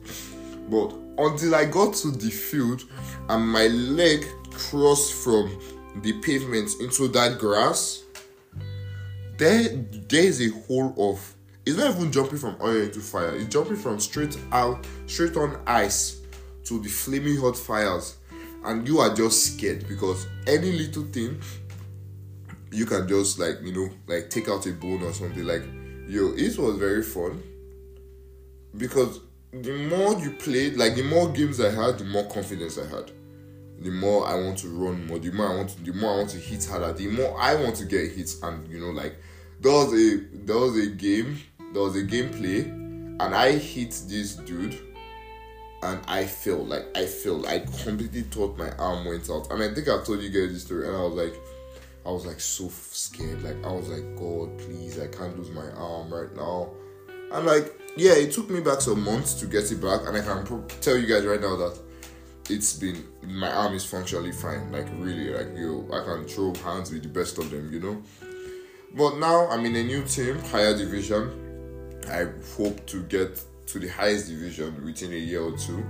But 0.69 0.93
until 1.17 1.55
I 1.55 1.65
got 1.65 1.93
to 1.95 2.11
the 2.11 2.29
field 2.29 2.83
and 3.29 3.47
my 3.47 3.67
leg 3.67 4.25
crossed 4.51 5.13
from 5.13 5.57
the 6.01 6.13
pavement 6.21 6.71
into 6.81 7.07
that 7.09 7.37
grass, 7.37 8.03
there 9.37 9.69
there's 10.09 10.41
a 10.41 10.49
hole 10.61 10.93
of 10.97 11.34
it's 11.65 11.77
not 11.77 11.95
even 11.95 12.11
jumping 12.11 12.37
from 12.37 12.55
oil 12.61 12.81
into 12.83 12.99
fire, 12.99 13.35
it's 13.35 13.47
jumping 13.47 13.75
from 13.75 13.99
straight 13.99 14.37
out 14.51 14.85
straight 15.07 15.35
on 15.35 15.59
ice 15.65 16.21
to 16.65 16.79
the 16.81 16.89
flaming 16.89 17.37
hot 17.37 17.57
fires, 17.57 18.17
and 18.65 18.87
you 18.87 18.99
are 18.99 19.13
just 19.13 19.53
scared 19.53 19.87
because 19.87 20.27
any 20.47 20.71
little 20.71 21.03
thing 21.03 21.39
you 22.71 22.85
can 22.85 23.07
just 23.07 23.39
like 23.39 23.61
you 23.63 23.73
know 23.73 23.89
like 24.07 24.29
take 24.29 24.49
out 24.49 24.65
a 24.67 24.71
bone 24.73 25.01
or 25.03 25.13
something. 25.13 25.45
Like 25.45 25.63
yo 26.07 26.33
it 26.35 26.57
was 26.57 26.77
very 26.77 27.01
fun 27.01 27.41
because 28.77 29.21
the 29.51 29.71
more 29.71 30.19
you 30.19 30.31
played 30.31 30.75
like 30.75 30.95
the 30.95 31.03
more 31.03 31.29
games 31.29 31.61
i 31.61 31.69
had 31.69 31.97
the 31.97 32.05
more 32.05 32.27
confidence 32.27 32.77
i 32.77 32.85
had. 32.85 33.11
The 33.79 33.91
more 33.91 34.25
i 34.27 34.35
want 34.35 34.57
to 34.59 34.69
run 34.69 35.05
more 35.07 35.19
the 35.19 35.31
more 35.31 35.47
i 35.51 35.55
want 35.55 35.69
to 35.69 35.83
the 35.83 35.93
more 35.93 36.13
i 36.13 36.17
want 36.17 36.29
to 36.29 36.37
hit 36.37 36.65
harder 36.65 36.93
the 36.93 37.07
more 37.07 37.39
i 37.39 37.55
want 37.55 37.75
to 37.77 37.85
get 37.85 38.11
hits 38.11 38.41
and 38.41 38.67
you 38.69 38.79
know 38.79 38.91
like 38.91 39.17
there 39.59 39.71
was 39.71 39.93
a 39.93 40.17
there 40.33 40.57
was 40.57 40.77
a 40.77 40.87
game 40.91 41.37
there 41.75 41.83
was 41.83 41.95
a 41.95 42.03
gameplay 42.03 42.65
and 42.65 43.35
i 43.35 43.51
hit 43.51 43.91
this 44.07 44.35
dude 44.35 44.79
and 45.85 46.01
I 46.07 46.25
felt 46.25 46.67
like 46.67 46.85
I 46.97 47.05
felt 47.05 47.47
I 47.47 47.59
completely 47.59 48.21
thought 48.21 48.57
my 48.57 48.71
arm 48.71 49.05
went 49.05 49.29
out. 49.29 49.51
And 49.51 49.61
I 49.61 49.73
think 49.73 49.87
I 49.87 50.03
told 50.03 50.21
you 50.21 50.29
guys 50.29 50.51
this 50.51 50.63
story, 50.63 50.87
and 50.87 50.95
I 50.95 51.01
was 51.01 51.13
like, 51.13 51.35
I 52.05 52.09
was 52.09 52.25
like 52.25 52.39
so 52.39 52.69
scared. 52.69 53.43
Like 53.43 53.63
I 53.63 53.71
was 53.71 53.89
like, 53.89 54.15
God, 54.15 54.57
please, 54.57 54.99
I 54.99 55.07
can't 55.07 55.37
lose 55.37 55.51
my 55.51 55.69
arm 55.71 56.13
right 56.13 56.33
now. 56.35 56.71
And 57.31 57.45
like, 57.45 57.79
yeah, 57.97 58.13
it 58.13 58.31
took 58.31 58.49
me 58.49 58.61
back 58.61 58.81
some 58.81 59.03
months 59.03 59.33
to 59.35 59.45
get 59.45 59.71
it 59.71 59.81
back, 59.81 60.01
and 60.07 60.17
I 60.17 60.21
can 60.21 60.43
pro- 60.43 60.65
tell 60.81 60.97
you 60.97 61.07
guys 61.07 61.25
right 61.25 61.41
now 61.41 61.55
that 61.55 61.79
it's 62.49 62.73
been 62.73 63.03
my 63.23 63.51
arm 63.51 63.75
is 63.75 63.85
functionally 63.85 64.31
fine. 64.31 64.71
Like 64.71 64.87
really, 64.97 65.29
like 65.29 65.55
yo, 65.55 65.87
I 65.93 66.03
can 66.03 66.25
throw 66.27 66.53
hands 66.55 66.91
with 66.91 67.03
the 67.03 67.09
best 67.09 67.37
of 67.37 67.51
them, 67.51 67.71
you 67.71 67.79
know. 67.79 68.01
But 68.95 69.17
now 69.17 69.47
I'm 69.49 69.65
in 69.65 69.75
a 69.75 69.83
new 69.83 70.03
team, 70.03 70.39
higher 70.45 70.75
division. 70.75 71.44
I 72.07 72.27
hope 72.57 72.85
to 72.87 73.01
get 73.03 73.41
to 73.67 73.79
the 73.79 73.87
highest 73.87 74.27
division 74.27 74.83
within 74.83 75.11
a 75.11 75.17
year 75.17 75.41
or 75.41 75.57
two, 75.57 75.83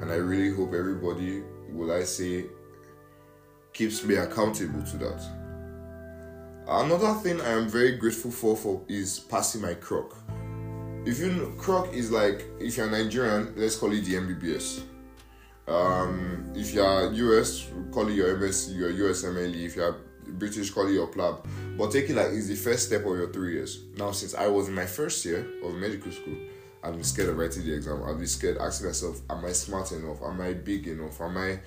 and 0.00 0.10
I 0.10 0.16
really 0.16 0.54
hope 0.54 0.74
everybody, 0.74 1.42
will 1.70 1.92
I 1.92 2.04
say, 2.04 2.46
keeps 3.72 4.04
me 4.04 4.16
accountable 4.16 4.82
to 4.82 4.96
that. 4.98 5.22
Another 6.66 7.12
thing 7.14 7.40
I 7.40 7.50
am 7.50 7.68
very 7.68 7.96
grateful 7.96 8.30
for, 8.30 8.56
for 8.56 8.82
is 8.88 9.18
passing 9.18 9.60
my 9.60 9.74
croc. 9.74 10.16
If 11.04 11.18
you 11.18 11.32
know, 11.32 11.50
croc 11.58 11.92
is 11.92 12.10
like 12.10 12.44
if 12.58 12.78
you're 12.78 12.90
Nigerian, 12.90 13.52
let's 13.56 13.76
call 13.76 13.92
it 13.92 14.04
the 14.04 14.14
MBBS. 14.14 14.80
Um, 15.68 16.50
if 16.54 16.72
you're 16.72 17.12
US, 17.12 17.68
call 17.92 18.08
it 18.08 18.14
your 18.14 18.34
MSc, 18.36 18.76
your 18.76 18.92
USMLE. 18.92 19.66
If 19.66 19.76
you're 19.76 19.96
British, 20.26 20.70
call 20.70 20.88
it 20.88 20.92
your 20.92 21.08
PLAB. 21.08 21.46
But 21.76 21.90
take 21.90 22.10
it 22.10 22.16
like 22.16 22.28
it's 22.28 22.48
the 22.48 22.54
first 22.54 22.86
step 22.86 23.00
of 23.00 23.16
your 23.16 23.32
three 23.32 23.54
years. 23.54 23.84
Now, 23.96 24.12
since 24.12 24.34
I 24.34 24.46
was 24.46 24.68
in 24.68 24.74
my 24.74 24.86
first 24.86 25.24
year 25.24 25.46
of 25.64 25.74
medical 25.74 26.12
school, 26.12 26.36
I've 26.82 26.94
been 26.94 27.04
scared 27.04 27.30
of 27.30 27.38
writing 27.38 27.64
the 27.64 27.74
exam. 27.74 28.02
I've 28.04 28.18
been 28.18 28.26
scared 28.26 28.58
asking 28.58 28.88
myself, 28.88 29.20
am 29.30 29.44
I 29.44 29.52
smart 29.52 29.90
enough? 29.92 30.22
Am 30.22 30.40
I 30.40 30.52
big 30.52 30.86
enough? 30.86 31.20
Am 31.20 31.36
I, 31.36 31.58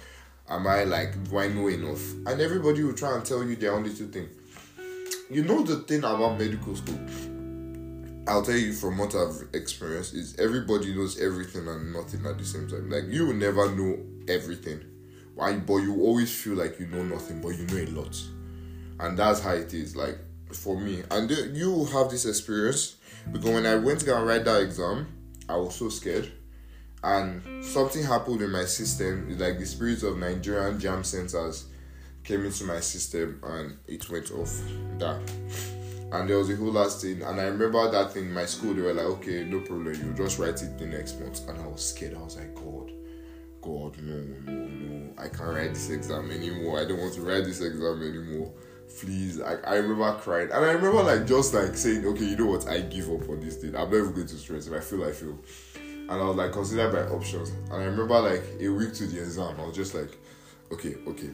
am 0.47 0.67
I 0.67 0.83
like, 0.83 1.29
do 1.29 1.37
I 1.37 1.47
know 1.47 1.67
enough? 1.67 2.13
And 2.25 2.39
everybody 2.39 2.83
will 2.83 2.93
try 2.93 3.15
and 3.15 3.25
tell 3.25 3.43
you 3.43 3.55
the 3.55 3.69
only 3.69 3.93
two 3.93 4.07
thing 4.07 4.29
you 5.29 5.43
know 5.43 5.61
the 5.61 5.75
thing 5.77 5.99
about 5.99 6.39
medical 6.39 6.75
school 6.75 6.99
I'll 8.27 8.43
tell 8.43 8.57
you 8.57 8.73
from 8.73 8.97
what 8.97 9.15
I've 9.15 9.47
experienced 9.53 10.13
is 10.13 10.37
everybody 10.37 10.93
knows 10.93 11.17
everything 11.19 11.65
and 11.67 11.93
nothing 11.93 12.25
at 12.25 12.37
the 12.37 12.43
same 12.43 12.67
time. 12.67 12.89
Like 12.89 13.05
you 13.07 13.27
will 13.27 13.33
never 13.33 13.73
know 13.73 13.99
everything, 14.27 14.83
why? 15.33 15.53
But 15.53 15.77
you 15.77 16.01
always 16.01 16.35
feel 16.35 16.55
like 16.55 16.77
you 16.77 16.87
know 16.87 17.03
nothing, 17.03 17.41
but 17.41 17.49
you 17.49 17.65
know 17.67 17.77
a 17.77 17.87
lot, 18.01 18.21
and 18.99 19.17
that's 19.17 19.41
how 19.41 19.53
it 19.53 19.73
is. 19.73 19.95
Like 19.95 20.17
for 20.53 20.79
me, 20.79 21.03
and 21.11 21.29
you 21.55 21.85
have 21.85 22.09
this 22.09 22.25
experience 22.25 22.95
because 23.31 23.49
when 23.49 23.65
I 23.65 23.75
went 23.75 23.99
to 24.01 24.05
go 24.05 24.17
and 24.17 24.27
write 24.27 24.45
that 24.45 24.61
exam, 24.61 25.07
I 25.49 25.55
was 25.57 25.75
so 25.75 25.89
scared, 25.89 26.31
and 27.03 27.63
something 27.63 28.03
happened 28.03 28.41
in 28.41 28.51
my 28.51 28.65
system. 28.65 29.37
Like 29.37 29.59
the 29.59 29.65
spirits 29.65 30.03
of 30.03 30.17
Nigerian 30.17 30.79
JAMB 30.79 31.05
centers 31.05 31.65
came 32.27 32.45
into 32.45 32.65
my 32.65 32.81
system 32.81 33.39
and 33.43 33.77
it 33.87 34.09
went 34.09 34.31
off 34.31 34.51
that. 34.97 35.21
And 36.11 36.29
there 36.29 36.37
was 36.37 36.49
a 36.49 36.55
whole 36.57 36.71
last 36.71 37.01
thing. 37.01 37.21
And 37.21 37.39
i 37.39 37.45
remember 37.45 37.89
that 37.89 38.11
thing 38.11 38.25
in 38.25 38.33
my 38.33 38.45
school 38.45 38.73
they 38.73 38.81
were 38.81 38.93
like 38.93 39.05
okay 39.05 39.45
no 39.45 39.61
problem 39.61 39.93
you 39.93 40.13
just 40.13 40.37
write 40.37 40.61
it 40.61 40.77
the 40.77 40.85
next 40.85 41.19
month. 41.19 41.47
And 41.47 41.59
i 41.61 41.65
was 41.65 41.87
scared. 41.89 42.15
I 42.15 42.21
was 42.21 42.35
like 42.35 42.53
god 42.53 42.91
god 43.61 43.97
no 44.01 44.17
no 44.45 44.67
no. 44.67 45.13
I 45.17 45.29
can't 45.29 45.55
write 45.55 45.73
this 45.73 45.89
exam 45.89 46.31
anymore. 46.31 46.81
I 46.81 46.85
don't 46.85 46.99
want 46.99 47.13
to 47.13 47.21
write 47.21 47.45
this 47.45 47.61
exam 47.61 48.01
anymore 48.01 48.51
please 48.99 49.41
I, 49.41 49.55
I 49.55 49.75
remember 49.75 50.13
crying 50.19 50.49
and 50.51 50.65
i 50.65 50.71
remember 50.71 51.03
like 51.03 51.27
just 51.27 51.53
like 51.53 51.75
saying 51.75 52.05
okay 52.05 52.25
you 52.25 52.37
know 52.37 52.47
what 52.47 52.67
i 52.67 52.81
give 52.81 53.09
up 53.09 53.29
on 53.29 53.39
this 53.39 53.57
thing 53.57 53.75
i'm 53.75 53.91
never 53.91 54.07
going 54.07 54.27
to 54.27 54.35
stress 54.35 54.67
if 54.67 54.73
i 54.73 54.79
feel 54.79 55.03
i 55.03 55.11
feel 55.11 55.37
and 55.75 56.11
i 56.11 56.23
was 56.23 56.35
like 56.35 56.51
consider 56.51 56.91
my 56.91 57.01
options 57.13 57.49
and 57.49 57.73
i 57.73 57.85
remember 57.85 58.19
like 58.19 58.43
a 58.59 58.69
week 58.69 58.93
to 58.93 59.05
the 59.05 59.19
exam 59.19 59.55
i 59.59 59.65
was 59.65 59.75
just 59.75 59.93
like 59.93 60.17
okay 60.71 60.95
okay 61.07 61.29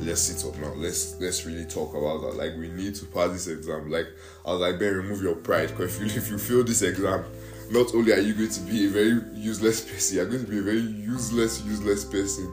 let's 0.00 0.22
sit 0.22 0.44
up 0.46 0.58
now. 0.58 0.72
Let's 0.74 1.20
let's 1.20 1.44
really 1.46 1.64
talk 1.64 1.94
about 1.94 2.22
that. 2.22 2.36
Like 2.36 2.56
we 2.56 2.68
need 2.68 2.94
to 2.96 3.06
pass 3.06 3.30
this 3.30 3.48
exam. 3.48 3.90
Like 3.90 4.06
I 4.46 4.52
was 4.52 4.60
like, 4.60 4.78
Ben, 4.78 4.94
remove 4.94 5.22
your 5.22 5.36
pride. 5.36 5.68
Because 5.68 6.00
if 6.00 6.00
you 6.00 6.18
if 6.22 6.30
you 6.30 6.38
fail 6.38 6.64
this 6.64 6.82
exam, 6.82 7.24
not 7.70 7.94
only 7.94 8.12
are 8.12 8.20
you 8.20 8.34
going 8.34 8.50
to 8.50 8.60
be 8.60 8.86
a 8.86 8.88
very 8.88 9.20
useless 9.34 9.80
person, 9.80 10.16
you're 10.16 10.26
going 10.26 10.44
to 10.44 10.50
be 10.50 10.58
a 10.58 10.62
very 10.62 10.80
useless, 10.80 11.62
useless 11.62 12.04
person. 12.04 12.52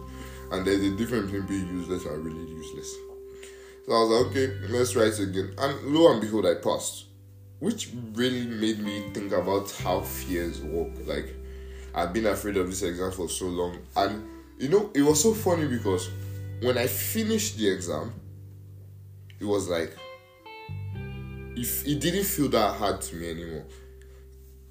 And 0.51 0.65
there's 0.65 0.81
a 0.81 0.95
difference 0.95 1.31
between 1.31 1.47
being 1.47 1.67
useless 1.79 2.05
and 2.05 2.25
really 2.25 2.51
useless. 2.51 2.95
So 3.89 3.95
I 3.95 3.99
was 4.01 4.09
like, 4.09 4.25
okay, 4.27 4.53
let's 4.69 4.95
it 4.95 5.19
again. 5.19 5.51
And 5.57 5.95
lo 5.95 6.11
and 6.11 6.21
behold, 6.21 6.45
I 6.45 6.53
passed. 6.53 7.05
Which 7.57 7.89
really 8.13 8.45
made 8.45 8.77
me 8.81 9.09
think 9.15 9.31
about 9.31 9.71
how 9.71 10.01
fears 10.01 10.61
work. 10.61 10.91
Like 11.07 11.33
I've 11.95 12.13
been 12.13 12.27
afraid 12.27 12.57
of 12.57 12.67
this 12.67 12.83
exam 12.83 13.11
for 13.11 13.27
so 13.27 13.47
long. 13.47 13.79
And 13.95 14.27
you 14.59 14.69
know, 14.69 14.91
it 14.93 15.01
was 15.01 15.23
so 15.23 15.33
funny 15.33 15.67
because 15.67 16.07
when 16.61 16.77
I 16.77 16.85
finished 16.85 17.57
the 17.57 17.67
exam, 17.67 18.13
it 19.39 19.45
was 19.45 19.67
like 19.69 19.97
if 21.55 21.87
it 21.87 21.99
didn't 21.99 22.25
feel 22.25 22.49
that 22.49 22.75
hard 22.75 23.01
to 23.01 23.15
me 23.15 23.31
anymore. 23.31 23.65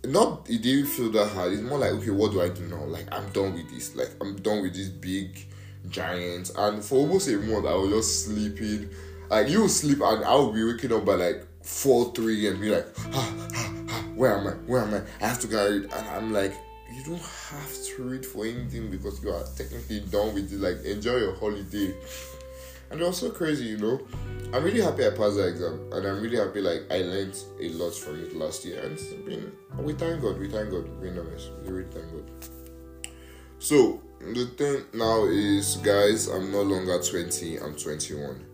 Not 0.04 0.48
it 0.48 0.62
didn't 0.62 0.86
feel 0.86 1.10
that 1.10 1.32
hard. 1.32 1.54
It's 1.54 1.62
more 1.62 1.80
like 1.80 1.90
okay, 1.90 2.10
what 2.10 2.30
do 2.30 2.40
I 2.40 2.50
do 2.50 2.68
now? 2.68 2.84
Like 2.84 3.12
I'm 3.12 3.28
done 3.30 3.54
with 3.54 3.68
this. 3.68 3.96
Like 3.96 4.10
I'm 4.20 4.36
done 4.36 4.62
with 4.62 4.74
this 4.74 4.90
big 4.90 5.44
giant. 5.88 6.52
And 6.56 6.84
for 6.84 7.00
almost 7.00 7.28
a 7.28 7.36
month, 7.38 7.66
I 7.66 7.74
was 7.74 7.90
just 7.90 8.26
sleeping. 8.26 8.90
Like 9.30 9.48
you 9.48 9.68
sleep, 9.68 10.00
and 10.02 10.24
I 10.24 10.34
will 10.34 10.52
be 10.52 10.64
waking 10.64 10.92
up 10.92 11.04
by 11.04 11.14
like 11.14 11.46
four, 11.62 12.12
three, 12.14 12.48
and 12.48 12.60
be 12.60 12.70
like, 12.70 12.86
ah, 13.12 13.34
ah, 13.54 13.72
ah, 13.90 14.04
where 14.14 14.36
am 14.36 14.46
I? 14.46 14.52
Where 14.52 14.82
am 14.82 14.94
I? 14.94 15.02
I 15.24 15.28
have 15.28 15.40
to 15.40 15.46
get 15.46 15.66
it. 15.66 15.82
And 15.84 16.08
I'm 16.08 16.32
like, 16.32 16.54
you 16.92 17.04
don't 17.04 17.20
have 17.20 17.84
to 17.86 18.02
read 18.02 18.24
for 18.24 18.46
anything 18.46 18.90
because 18.90 19.22
you 19.22 19.30
are 19.30 19.44
technically 19.56 20.00
done 20.00 20.34
with 20.34 20.52
it. 20.52 20.60
Like, 20.60 20.82
enjoy 20.84 21.16
your 21.16 21.34
holiday. 21.34 21.94
And 22.90 23.00
it 23.00 23.04
was 23.04 23.18
so 23.18 23.30
crazy, 23.30 23.66
you 23.66 23.76
know. 23.76 24.00
I'm 24.54 24.64
really 24.64 24.80
happy 24.80 25.06
I 25.06 25.10
passed 25.10 25.36
the 25.36 25.46
exam, 25.46 25.92
and 25.92 26.06
I'm 26.06 26.22
really 26.22 26.38
happy 26.38 26.62
like 26.62 26.84
I 26.90 27.02
learned 27.02 27.36
a 27.60 27.68
lot 27.70 27.94
from 27.94 28.24
it 28.24 28.34
last 28.34 28.64
year, 28.64 28.82
and 28.82 28.92
it's 28.92 29.12
been. 29.12 29.52
We 29.76 29.92
thank 29.92 30.22
God. 30.22 30.38
We 30.38 30.48
thank 30.48 30.70
God. 30.70 31.00
Being 31.02 31.18
honest, 31.18 31.50
we 31.64 31.70
really 31.70 31.90
thank 31.90 32.10
God. 32.10 32.30
So 33.58 34.00
the 34.20 34.46
thing 34.56 34.84
now 34.94 35.24
is, 35.26 35.76
guys, 35.76 36.28
I'm 36.28 36.50
no 36.50 36.62
longer 36.62 36.98
20. 36.98 37.58
I'm 37.58 37.76
21. 37.76 38.47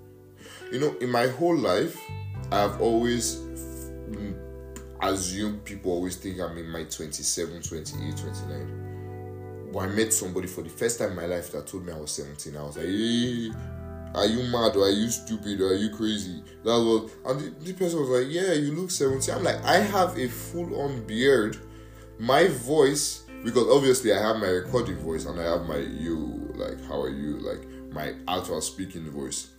You 0.74 0.80
know, 0.80 0.96
in 1.00 1.08
my 1.08 1.28
whole 1.28 1.56
life, 1.56 1.96
I've 2.50 2.80
always 2.80 3.40
assume 5.00 5.60
people 5.60 5.92
always 5.92 6.16
think 6.16 6.40
I'm 6.40 6.58
in 6.58 6.68
my 6.68 6.82
27, 6.82 7.62
28, 7.62 8.16
29. 8.16 9.70
But 9.72 9.78
I 9.78 9.86
met 9.86 10.12
somebody 10.12 10.48
for 10.48 10.62
the 10.62 10.68
first 10.68 10.98
time 10.98 11.10
in 11.10 11.16
my 11.16 11.26
life 11.26 11.52
that 11.52 11.68
told 11.68 11.86
me 11.86 11.92
I 11.92 11.96
was 11.96 12.10
17. 12.10 12.56
I 12.56 12.62
was 12.64 12.76
like, 12.76 12.86
hey, 12.86 13.52
are 14.16 14.26
you 14.26 14.50
mad 14.50 14.74
or 14.74 14.86
are 14.86 14.90
you 14.90 15.10
stupid 15.10 15.60
or 15.60 15.68
are 15.68 15.74
you 15.74 15.90
crazy? 15.90 16.42
That 16.64 16.70
was, 16.70 17.08
and 17.24 17.38
the, 17.38 17.50
the 17.66 17.72
person 17.74 18.00
was 18.00 18.08
like, 18.08 18.26
yeah, 18.28 18.54
you 18.54 18.72
look 18.74 18.90
17. 18.90 19.32
I'm 19.32 19.44
like, 19.44 19.62
I 19.64 19.76
have 19.76 20.18
a 20.18 20.26
full 20.26 20.80
on 20.80 21.06
beard. 21.06 21.56
My 22.18 22.48
voice, 22.48 23.22
because 23.44 23.68
obviously 23.68 24.12
I 24.12 24.20
have 24.20 24.38
my 24.38 24.48
recording 24.48 24.96
voice 24.96 25.24
and 25.26 25.38
I 25.38 25.44
have 25.44 25.68
my 25.68 25.76
you, 25.76 26.52
like, 26.56 26.84
how 26.86 27.00
are 27.00 27.10
you, 27.10 27.38
like, 27.38 27.64
my 27.92 28.16
actual 28.26 28.60
speaking 28.60 29.08
voice. 29.08 29.50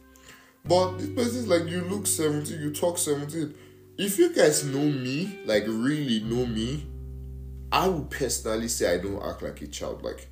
But 0.68 0.98
this 0.98 1.10
person 1.10 1.40
is 1.40 1.48
like, 1.48 1.68
you 1.68 1.82
look 1.82 2.08
17, 2.08 2.60
you 2.60 2.74
talk 2.74 2.98
17 2.98 3.56
if 3.98 4.18
you 4.18 4.34
guys 4.34 4.66
know 4.66 4.84
me, 4.84 5.40
like 5.46 5.64
really 5.68 6.20
know 6.22 6.46
me, 6.46 6.86
I 7.72 7.88
would 7.88 8.10
personally 8.10 8.68
say 8.68 8.94
I 8.94 8.98
don't 8.98 9.24
act 9.24 9.42
like 9.42 9.62
a 9.62 9.68
child. 9.68 10.04
Like 10.04 10.28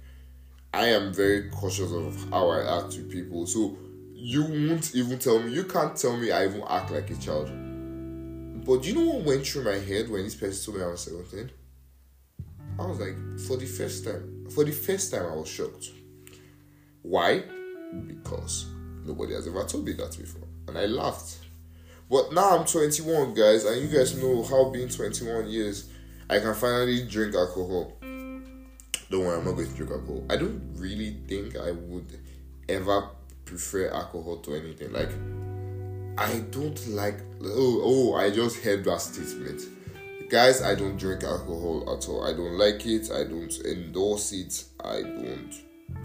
I 0.73 0.87
am 0.87 1.13
very 1.13 1.49
cautious 1.49 1.91
of 1.91 2.29
how 2.29 2.49
I 2.49 2.79
act 2.79 2.95
with 2.97 3.11
people. 3.11 3.45
So 3.45 3.77
you 4.13 4.43
won't 4.43 4.93
even 4.95 5.17
tell 5.19 5.39
me. 5.39 5.53
You 5.53 5.63
can't 5.63 5.95
tell 5.95 6.17
me 6.17 6.31
I 6.31 6.45
even 6.45 6.63
act 6.67 6.91
like 6.91 7.09
a 7.09 7.15
child. 7.15 7.47
But 8.65 8.85
you 8.85 8.95
know 8.95 9.13
what 9.13 9.25
went 9.25 9.47
through 9.47 9.63
my 9.63 9.79
head 9.79 10.09
when 10.09 10.23
this 10.23 10.35
person 10.35 10.65
told 10.65 10.77
me 10.77 10.83
I 10.83 10.91
was 10.91 11.01
17? 11.01 11.51
I 12.79 12.85
was 12.85 12.99
like, 12.99 13.15
for 13.47 13.57
the 13.57 13.65
first 13.65 14.03
time, 14.03 14.47
for 14.49 14.63
the 14.63 14.71
first 14.71 15.11
time, 15.11 15.25
I 15.25 15.35
was 15.35 15.47
shocked. 15.47 15.91
Why? 17.01 17.43
Because 18.07 18.65
nobody 19.05 19.33
has 19.33 19.47
ever 19.47 19.63
told 19.63 19.85
me 19.85 19.93
that 19.93 20.17
before. 20.17 20.47
And 20.67 20.77
I 20.77 20.85
laughed. 20.85 21.39
But 22.09 22.33
now 22.33 22.57
I'm 22.57 22.65
21, 22.65 23.33
guys, 23.33 23.65
and 23.65 23.81
you 23.81 23.87
guys 23.87 24.15
know 24.21 24.43
how 24.43 24.69
being 24.69 24.89
21 24.89 25.47
years, 25.47 25.89
I 26.29 26.39
can 26.39 26.53
finally 26.53 27.07
drink 27.07 27.35
alcohol. 27.35 27.93
Don't 28.01 29.25
worry, 29.25 29.37
I'm 29.37 29.45
not 29.45 29.53
going 29.53 29.69
to 29.69 29.75
drink 29.75 29.91
alcohol. 29.91 30.23
I 30.29 30.37
don't 30.37 30.73
really 30.75 31.17
think 31.27 31.57
I 31.57 31.71
would 31.71 32.19
ever 32.69 33.09
prefer 33.45 33.89
alcohol 33.89 34.37
to 34.37 34.55
anything. 34.55 34.91
Like, 34.91 35.11
I 36.17 36.39
don't 36.51 36.87
like. 36.89 37.19
Oh, 37.43 37.81
oh! 37.83 38.15
I 38.15 38.29
just 38.29 38.57
heard 38.63 38.83
that 38.85 39.01
statement, 39.01 39.61
guys. 40.29 40.61
I 40.61 40.75
don't 40.75 40.97
drink 40.97 41.23
alcohol 41.23 41.83
at 41.95 42.07
all. 42.07 42.23
I 42.23 42.33
don't 42.33 42.57
like 42.57 42.85
it. 42.85 43.11
I 43.11 43.23
don't 43.23 43.53
endorse 43.65 44.31
it. 44.31 44.63
I 44.83 45.01
don't 45.01 45.53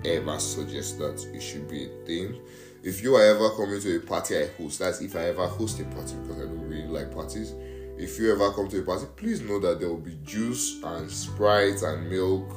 ever 0.04 0.38
suggest 0.38 0.98
that 0.98 1.22
it 1.34 1.40
should 1.40 1.68
be 1.68 1.84
a 1.84 2.06
thing. 2.06 2.40
If 2.88 3.02
you 3.02 3.16
are 3.16 3.22
ever 3.22 3.50
coming 3.50 3.78
to 3.82 3.96
a 3.96 4.00
party 4.00 4.38
I 4.38 4.46
host, 4.56 4.78
that's 4.78 5.02
if 5.02 5.14
I 5.14 5.24
ever 5.24 5.46
host 5.46 5.78
a 5.78 5.84
party 5.84 6.14
because 6.22 6.38
I 6.38 6.46
don't 6.46 6.66
really 6.66 6.86
like 6.86 7.12
parties. 7.12 7.52
If 7.98 8.18
you 8.18 8.32
ever 8.32 8.50
come 8.50 8.66
to 8.70 8.78
a 8.78 8.82
party, 8.82 9.04
please 9.14 9.42
know 9.42 9.58
that 9.60 9.78
there 9.78 9.90
will 9.90 9.98
be 9.98 10.16
juice 10.24 10.82
and 10.82 11.10
sprite 11.10 11.82
and 11.82 12.08
milk 12.08 12.50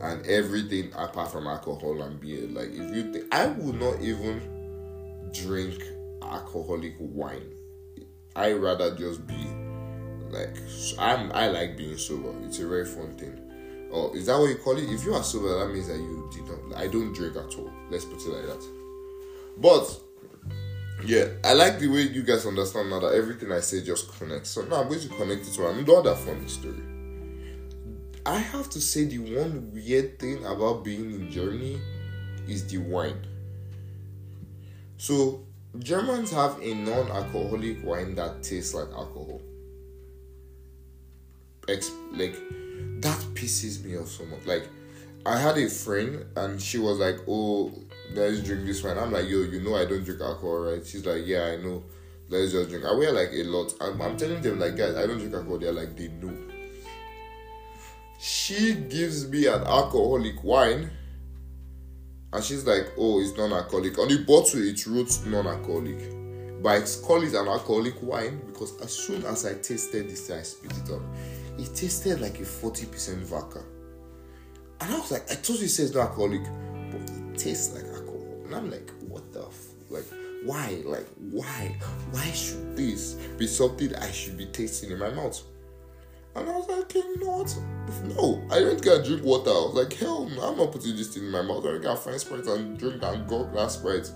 and 0.00 0.24
everything 0.26 0.92
apart 0.94 1.32
from 1.32 1.48
alcohol 1.48 2.02
and 2.02 2.20
beer. 2.20 2.46
Like 2.46 2.68
if 2.68 2.94
you 2.94 3.12
think 3.12 3.34
I 3.34 3.46
would 3.46 3.80
not 3.80 4.00
even 4.00 5.32
drink 5.32 5.82
alcoholic 6.22 6.94
wine. 7.00 7.50
I 8.36 8.52
rather 8.52 8.94
just 8.94 9.26
be 9.26 9.48
like 10.30 10.56
I'm 11.00 11.32
I 11.32 11.48
like 11.48 11.76
being 11.76 11.98
sober. 11.98 12.32
It's 12.46 12.60
a 12.60 12.68
very 12.68 12.84
fun 12.84 13.18
thing. 13.18 13.40
Or 13.90 14.16
is 14.16 14.26
that 14.26 14.38
what 14.38 14.50
you 14.50 14.54
call 14.54 14.76
it? 14.76 14.88
If 14.88 15.04
you 15.04 15.14
are 15.14 15.24
sober, 15.24 15.58
that 15.58 15.74
means 15.74 15.88
that 15.88 15.96
you 15.96 16.30
did 16.32 16.70
not 16.70 16.80
I 16.80 16.86
don't 16.86 17.12
drink 17.12 17.34
at 17.34 17.58
all. 17.58 17.72
Let's 17.90 18.04
put 18.04 18.24
it 18.24 18.28
like 18.28 18.46
that. 18.46 18.83
But 19.56 20.00
yeah, 21.04 21.28
I 21.44 21.52
like 21.52 21.78
the 21.78 21.88
way 21.88 22.02
you 22.02 22.22
guys 22.22 22.46
understand 22.46 22.90
now 22.90 23.00
that 23.00 23.14
everything 23.14 23.52
I 23.52 23.60
say 23.60 23.82
just 23.82 24.16
connects. 24.18 24.50
So 24.50 24.62
now 24.62 24.82
I'm 24.82 24.88
going 24.88 25.00
to 25.00 25.08
connect 25.08 25.46
it 25.46 25.52
to 25.54 25.68
another 25.68 26.14
funny 26.14 26.48
story. 26.48 26.82
I 28.26 28.38
have 28.38 28.70
to 28.70 28.80
say 28.80 29.04
the 29.04 29.18
one 29.18 29.70
weird 29.72 30.18
thing 30.18 30.44
about 30.46 30.82
being 30.82 31.12
in 31.12 31.30
Germany 31.30 31.78
is 32.48 32.66
the 32.66 32.78
wine. 32.78 33.26
So 34.96 35.44
Germans 35.78 36.30
have 36.30 36.58
a 36.62 36.74
non-alcoholic 36.74 37.84
wine 37.84 38.14
that 38.14 38.42
tastes 38.42 38.72
like 38.72 38.88
alcohol. 38.92 39.42
Like 41.66 42.34
that 43.00 43.18
pisses 43.34 43.84
me 43.84 43.98
off 43.98 44.08
so 44.08 44.24
much. 44.24 44.46
Like 44.46 44.68
I 45.26 45.38
had 45.38 45.58
a 45.58 45.68
friend 45.68 46.24
and 46.36 46.60
she 46.60 46.78
was 46.78 46.98
like, 46.98 47.16
"Oh, 47.28 47.72
let's 48.14 48.40
drink 48.42 48.64
this 48.64 48.82
wine." 48.82 48.98
I'm 48.98 49.12
like, 49.12 49.28
"Yo, 49.28 49.38
you 49.42 49.60
know 49.60 49.76
I 49.76 49.84
don't 49.84 50.04
drink 50.04 50.20
alcohol, 50.20 50.58
right?" 50.70 50.86
She's 50.86 51.04
like, 51.04 51.26
"Yeah, 51.26 51.44
I 51.44 51.56
know. 51.56 51.82
Let's 52.28 52.52
just 52.52 52.70
drink." 52.70 52.84
I 52.84 52.92
wear 52.94 53.12
like 53.12 53.30
a 53.32 53.42
lot. 53.44 53.74
I'm, 53.80 54.00
I'm 54.00 54.16
telling 54.16 54.40
them 54.40 54.58
like, 54.58 54.76
guys, 54.76 54.94
I 54.96 55.06
don't 55.06 55.18
drink 55.18 55.34
alcohol. 55.34 55.58
They're 55.58 55.72
like, 55.72 55.96
they 55.96 56.08
know. 56.08 56.32
She 58.18 58.74
gives 58.74 59.28
me 59.28 59.46
an 59.46 59.62
alcoholic 59.64 60.42
wine, 60.42 60.90
and 62.32 62.42
she's 62.44 62.66
like, 62.66 62.92
"Oh, 62.96 63.20
it's 63.20 63.36
non-alcoholic." 63.36 63.98
On 63.98 64.08
the 64.08 64.24
bottle, 64.24 64.62
it 64.62 64.86
wrote 64.86 65.26
non-alcoholic, 65.26 66.62
but 66.62 66.78
it's 66.80 66.96
called 66.96 67.24
it 67.24 67.34
an 67.34 67.48
alcoholic 67.48 68.02
wine 68.02 68.40
because 68.46 68.80
as 68.80 68.92
soon 68.92 69.24
as 69.26 69.44
I 69.44 69.54
tasted 69.54 70.08
this, 70.08 70.30
I 70.30 70.42
spit 70.42 70.72
it 70.72 70.90
up. 70.90 71.02
It 71.58 71.74
tasted 71.74 72.20
like 72.20 72.40
a 72.40 72.44
forty 72.44 72.86
percent 72.86 73.18
vodka. 73.18 73.62
And 74.80 74.92
I 74.92 74.98
was 74.98 75.10
like, 75.12 75.30
I 75.30 75.34
told 75.34 75.58
you 75.58 75.66
it 75.66 75.70
says 75.70 75.94
no 75.94 76.00
alcoholic, 76.00 76.42
but 76.90 77.00
it 77.10 77.38
tastes 77.38 77.74
like. 77.74 77.93
And 78.54 78.66
I'm 78.66 78.70
like, 78.70 78.92
what 79.08 79.32
the 79.32 79.42
f- 79.42 79.90
like 79.90 80.06
why? 80.44 80.80
Like 80.84 81.08
why? 81.18 81.76
Why 82.12 82.30
should 82.30 82.76
this 82.76 83.14
be 83.36 83.46
something 83.48 83.94
I 83.96 84.10
should 84.12 84.38
be 84.38 84.46
tasting 84.46 84.92
in 84.92 84.98
my 84.98 85.10
mouth? 85.10 85.42
And 86.36 86.48
I 86.48 86.52
was 86.56 86.68
like, 86.68 86.94
you 86.94 87.16
know 87.18 87.38
what? 87.38 87.56
No, 88.16 88.42
I 88.50 88.60
don't 88.60 88.80
get 88.82 89.04
drink 89.04 89.24
water. 89.24 89.50
I 89.50 89.54
was 89.54 89.74
like, 89.74 89.92
hell 89.94 90.28
no, 90.28 90.50
I'm 90.50 90.56
not 90.56 90.72
putting 90.72 90.94
this 90.96 91.14
thing 91.14 91.24
in 91.24 91.30
my 91.30 91.42
mouth. 91.42 91.64
I 91.66 91.78
don't 91.78 91.98
find 91.98 92.20
Sprite 92.20 92.46
and 92.46 92.78
drink 92.78 93.00
that 93.00 93.26
gulp 93.26 93.52
that 93.54 93.70
Sprite. 93.72 94.10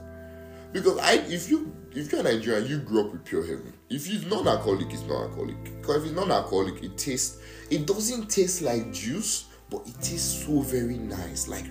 Because 0.73 0.99
I 0.99 1.15
if 1.15 1.51
you 1.51 1.75
if 1.93 2.13
you're 2.13 2.23
Nigerian, 2.23 2.67
you 2.67 2.79
grew 2.79 3.07
up 3.07 3.13
with 3.13 3.25
pure 3.25 3.43
heaven. 3.43 3.73
If 3.91 4.09
it's 4.09 4.25
non-alcoholic, 4.27 4.93
it's 4.93 5.03
non-alcoholic. 5.03 5.65
Because 5.65 5.97
if 5.97 6.11
it's 6.11 6.13
non-alcoholic, 6.13 6.83
it 6.85 6.97
tastes 6.97 7.41
it 7.71 7.87
doesn't 7.87 8.31
taste 8.31 8.63
like 8.63 8.93
juice 8.93 9.47
but 9.71 9.87
it 9.87 9.95
tastes 10.01 10.45
so 10.47 10.61
very 10.61 10.97
nice. 10.97 11.49
Like 11.49 11.67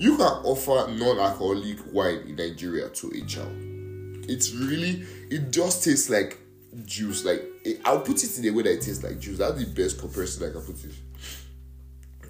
you 0.00 0.16
can 0.16 0.26
offer 0.26 0.90
non-alcoholic 0.92 1.92
wine 1.92 2.24
in 2.26 2.36
Nigeria 2.36 2.88
to 2.88 3.08
a 3.08 3.20
child. 3.26 3.52
It's 4.28 4.52
really 4.54 5.04
it 5.30 5.50
just 5.50 5.84
tastes 5.84 6.08
like 6.08 6.38
juice. 6.86 7.24
Like 7.24 7.44
it, 7.64 7.82
I'll 7.84 8.00
put 8.00 8.24
it 8.24 8.38
in 8.38 8.46
a 8.46 8.50
way 8.50 8.62
that 8.62 8.72
it 8.72 8.82
tastes 8.82 9.04
like 9.04 9.20
juice. 9.20 9.38
That's 9.38 9.62
the 9.62 9.66
best 9.66 10.00
comparison 10.00 10.48
I 10.48 10.52
can 10.52 10.62
put 10.62 10.82
it. 10.82 10.94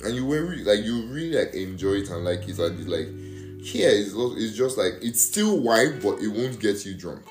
And 0.05 0.17
you 0.17 0.27
will 0.27 0.43
really, 0.43 0.65
like 0.65 0.85
you 0.85 1.07
really 1.07 1.39
like 1.39 1.55
enjoy 1.55 1.93
it 1.93 2.11
and 2.11 2.25
like 2.25 2.49
it 2.49 2.59
and 2.59 2.81
it's 2.81 2.89
like 2.89 3.65
here 3.65 3.89
it's, 3.89 4.13
it's 4.17 4.57
just 4.57 4.77
like 4.77 4.95
it's 5.01 5.21
still 5.21 5.61
wine 5.61 6.01
but 6.01 6.19
it 6.19 6.29
won't 6.29 6.59
get 6.59 6.85
you 6.85 6.95
drunk. 6.95 7.23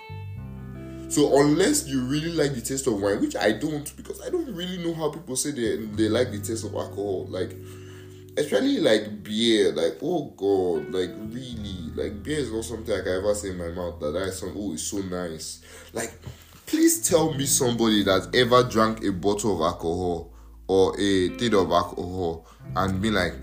So 1.10 1.38
unless 1.41 1.86
you 1.86 2.02
really 2.02 2.32
like 2.32 2.54
the 2.54 2.62
taste 2.62 2.88
of 2.88 3.02
wine, 3.02 3.19
which 3.19 3.36
I 3.36 3.52
don't, 3.54 3.93
because 3.97 4.21
I 4.21 4.30
don't 4.30 4.56
really 4.56 4.78
know 4.78 4.93
how 4.93 5.10
people 5.10 5.36
say 5.36 5.52
they 5.52 5.78
they 5.78 6.08
like 6.08 6.32
the 6.32 6.39
taste 6.39 6.63
of 6.63 6.75
alcohol, 6.75 7.25
like 7.28 7.58
especially 8.39 8.80
like 8.80 9.23
beer, 9.23 9.71
like 9.73 9.97
oh 10.02 10.34
god, 10.38 10.91
like 10.93 11.12
really, 11.30 11.91
like 11.95 12.23
beer 12.23 12.39
is 12.39 12.52
not 12.52 12.63
something 12.63 12.93
I 12.93 13.02
can 13.02 13.17
ever 13.17 13.36
say 13.36 13.49
in 13.49 13.58
my 13.58 13.69
mouth 13.69 13.99
that 13.99 14.15
I 14.15 14.30
some 14.30 14.54
oh 14.56 14.73
it's 14.73 14.84
so 14.84 14.99
nice. 14.99 15.62
Like, 15.93 16.13
please 16.65 17.08
tell 17.08 17.34
me 17.34 17.45
somebody 17.45 18.04
that 18.04 18.34
ever 18.34 18.63
drank 18.63 19.04
a 19.04 19.12
bottle 19.12 19.56
of 19.56 19.62
alcohol 19.62 20.34
or 20.67 20.99
a 20.99 21.30
thing 21.30 21.54
of 21.54 21.71
alcohol 21.71 22.47
and 22.75 23.02
be 23.02 23.12
like, 23.12 23.34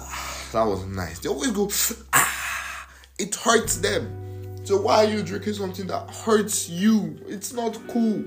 ah, 0.00 0.48
that 0.52 0.64
was 0.64 0.84
nice. 0.86 1.20
They 1.20 1.28
always 1.28 1.50
go, 1.52 1.70
ah, 2.12 2.88
it 3.18 3.34
hurts 3.34 3.76
them. 3.76 4.56
So 4.64 4.80
why 4.82 5.04
are 5.04 5.08
you 5.08 5.22
drinking 5.22 5.54
something 5.54 5.86
that 5.86 6.10
hurts 6.10 6.68
you? 6.68 7.18
It's 7.26 7.52
not 7.52 7.78
cool. 7.88 8.24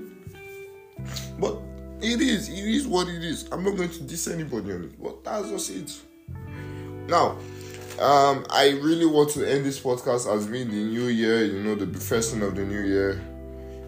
But 1.38 1.58
it 2.02 2.20
is. 2.20 2.48
It 2.48 2.64
is 2.64 2.86
what 2.86 3.08
it 3.08 3.22
is. 3.22 3.48
I'm 3.52 3.64
not 3.64 3.76
going 3.76 3.90
to 3.90 4.02
diss 4.02 4.28
anybody 4.28 4.72
on 4.72 4.84
it. 4.84 5.02
But 5.02 5.24
that's 5.24 5.48
just 5.48 5.70
it. 5.70 6.00
Now, 7.08 7.38
um, 8.00 8.44
I 8.50 8.78
really 8.82 9.06
want 9.06 9.30
to 9.30 9.50
end 9.50 9.64
this 9.64 9.80
podcast 9.80 10.32
as 10.34 10.46
being 10.46 10.68
the 10.68 10.84
new 10.84 11.06
year. 11.06 11.44
You 11.44 11.62
know, 11.62 11.74
the 11.74 11.98
first 11.98 12.32
one 12.32 12.42
of 12.42 12.56
the 12.56 12.64
new 12.64 12.82
year. 12.82 13.20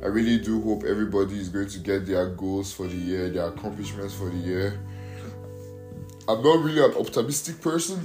I 0.02 0.08
really 0.08 0.38
do 0.38 0.60
hope 0.60 0.84
everybody 0.84 1.38
is 1.38 1.48
going 1.48 1.68
to 1.68 1.78
get 1.78 2.04
their 2.04 2.28
goals 2.28 2.72
for 2.72 2.86
the 2.86 2.96
year, 2.96 3.30
their 3.30 3.48
accomplishments 3.48 4.12
for 4.14 4.28
the 4.28 4.36
year. 4.36 4.78
I'm 6.28 6.42
not 6.42 6.62
really 6.62 6.84
an 6.84 6.94
optimistic 6.98 7.60
person, 7.62 8.04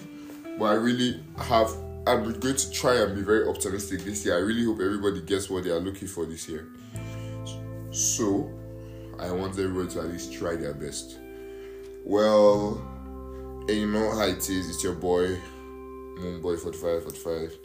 but 0.57 0.65
I 0.65 0.73
really 0.75 1.21
have 1.37 1.69
I'm 2.07 2.23
going 2.39 2.55
to 2.55 2.71
try 2.71 2.95
and 2.95 3.15
be 3.15 3.21
very 3.21 3.47
optimistic 3.47 3.99
this 4.01 4.25
year. 4.25 4.35
I 4.35 4.39
really 4.39 4.65
hope 4.65 4.79
everybody 4.79 5.21
gets 5.21 5.49
what 5.49 5.63
they 5.63 5.69
are 5.69 5.79
looking 5.79 6.07
for 6.07 6.25
this 6.25 6.47
year. 6.47 6.67
So, 7.91 8.49
I 9.19 9.31
want 9.31 9.59
everyone 9.59 9.89
to 9.89 9.99
at 9.99 10.07
least 10.07 10.33
try 10.33 10.55
their 10.55 10.73
best. 10.73 11.19
Well, 12.05 12.81
you 13.67 13.87
know 13.87 14.11
how 14.15 14.25
it 14.25 14.49
is. 14.49 14.69
It's 14.69 14.83
your 14.83 14.93
boy, 14.93 15.37
Moonboy 16.17 16.59
45 16.59 17.03
45. 17.03 17.57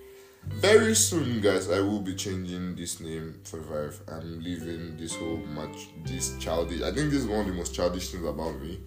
Very 0.46 0.94
soon, 0.94 1.40
guys, 1.40 1.70
I 1.70 1.80
will 1.80 2.00
be 2.00 2.14
changing 2.14 2.76
this 2.76 3.00
name 3.00 3.40
45. 3.44 4.00
I'm 4.08 4.42
leaving 4.42 4.96
this 4.96 5.16
whole 5.16 5.38
much 5.38 5.88
this 6.04 6.36
childish. 6.38 6.82
I 6.82 6.92
think 6.92 7.10
this 7.10 7.22
is 7.22 7.26
one 7.26 7.40
of 7.40 7.46
the 7.46 7.52
most 7.52 7.74
childish 7.74 8.10
things 8.10 8.26
about 8.26 8.60
me 8.60 8.80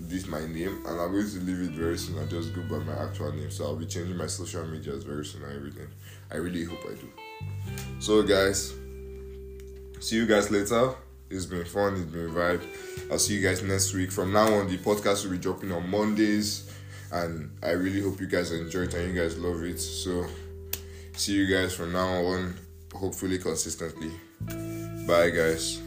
this 0.00 0.26
my 0.26 0.40
name 0.46 0.82
and 0.86 1.00
I'm 1.00 1.12
going 1.12 1.28
to 1.28 1.40
leave 1.40 1.60
it 1.60 1.72
very 1.72 1.98
soon. 1.98 2.18
I 2.18 2.24
just 2.24 2.54
go 2.54 2.62
by 2.62 2.78
my 2.78 2.94
actual 2.94 3.32
name. 3.32 3.50
So 3.50 3.64
I'll 3.66 3.76
be 3.76 3.86
changing 3.86 4.16
my 4.16 4.26
social 4.26 4.66
medias 4.66 5.04
very 5.04 5.24
soon 5.24 5.42
and 5.44 5.52
everything. 5.52 5.88
I 6.30 6.36
really 6.36 6.64
hope 6.64 6.80
I 6.86 6.94
do. 6.94 7.08
So 7.98 8.22
guys, 8.22 8.72
see 10.00 10.16
you 10.16 10.26
guys 10.26 10.50
later. 10.50 10.94
It's 11.30 11.46
been 11.46 11.64
fun, 11.64 11.94
it's 11.94 12.10
been 12.10 12.26
a 12.26 12.32
vibe. 12.32 12.62
I'll 13.10 13.18
see 13.18 13.34
you 13.34 13.42
guys 13.42 13.62
next 13.62 13.94
week. 13.94 14.10
From 14.10 14.32
now 14.32 14.52
on, 14.52 14.68
the 14.68 14.78
podcast 14.78 15.24
will 15.24 15.32
be 15.32 15.38
dropping 15.38 15.70
on 15.72 15.88
Mondays. 15.88 16.70
And 17.12 17.50
I 17.62 17.70
really 17.70 18.00
hope 18.00 18.20
you 18.20 18.26
guys 18.26 18.52
enjoy 18.52 18.82
it 18.82 18.94
and 18.94 19.14
you 19.14 19.20
guys 19.20 19.38
love 19.38 19.62
it. 19.62 19.78
So 19.78 20.26
see 21.12 21.34
you 21.34 21.46
guys 21.46 21.74
from 21.74 21.92
now 21.92 22.24
on, 22.26 22.54
hopefully 22.94 23.38
consistently. 23.38 24.10
Bye 25.06 25.30
guys. 25.30 25.80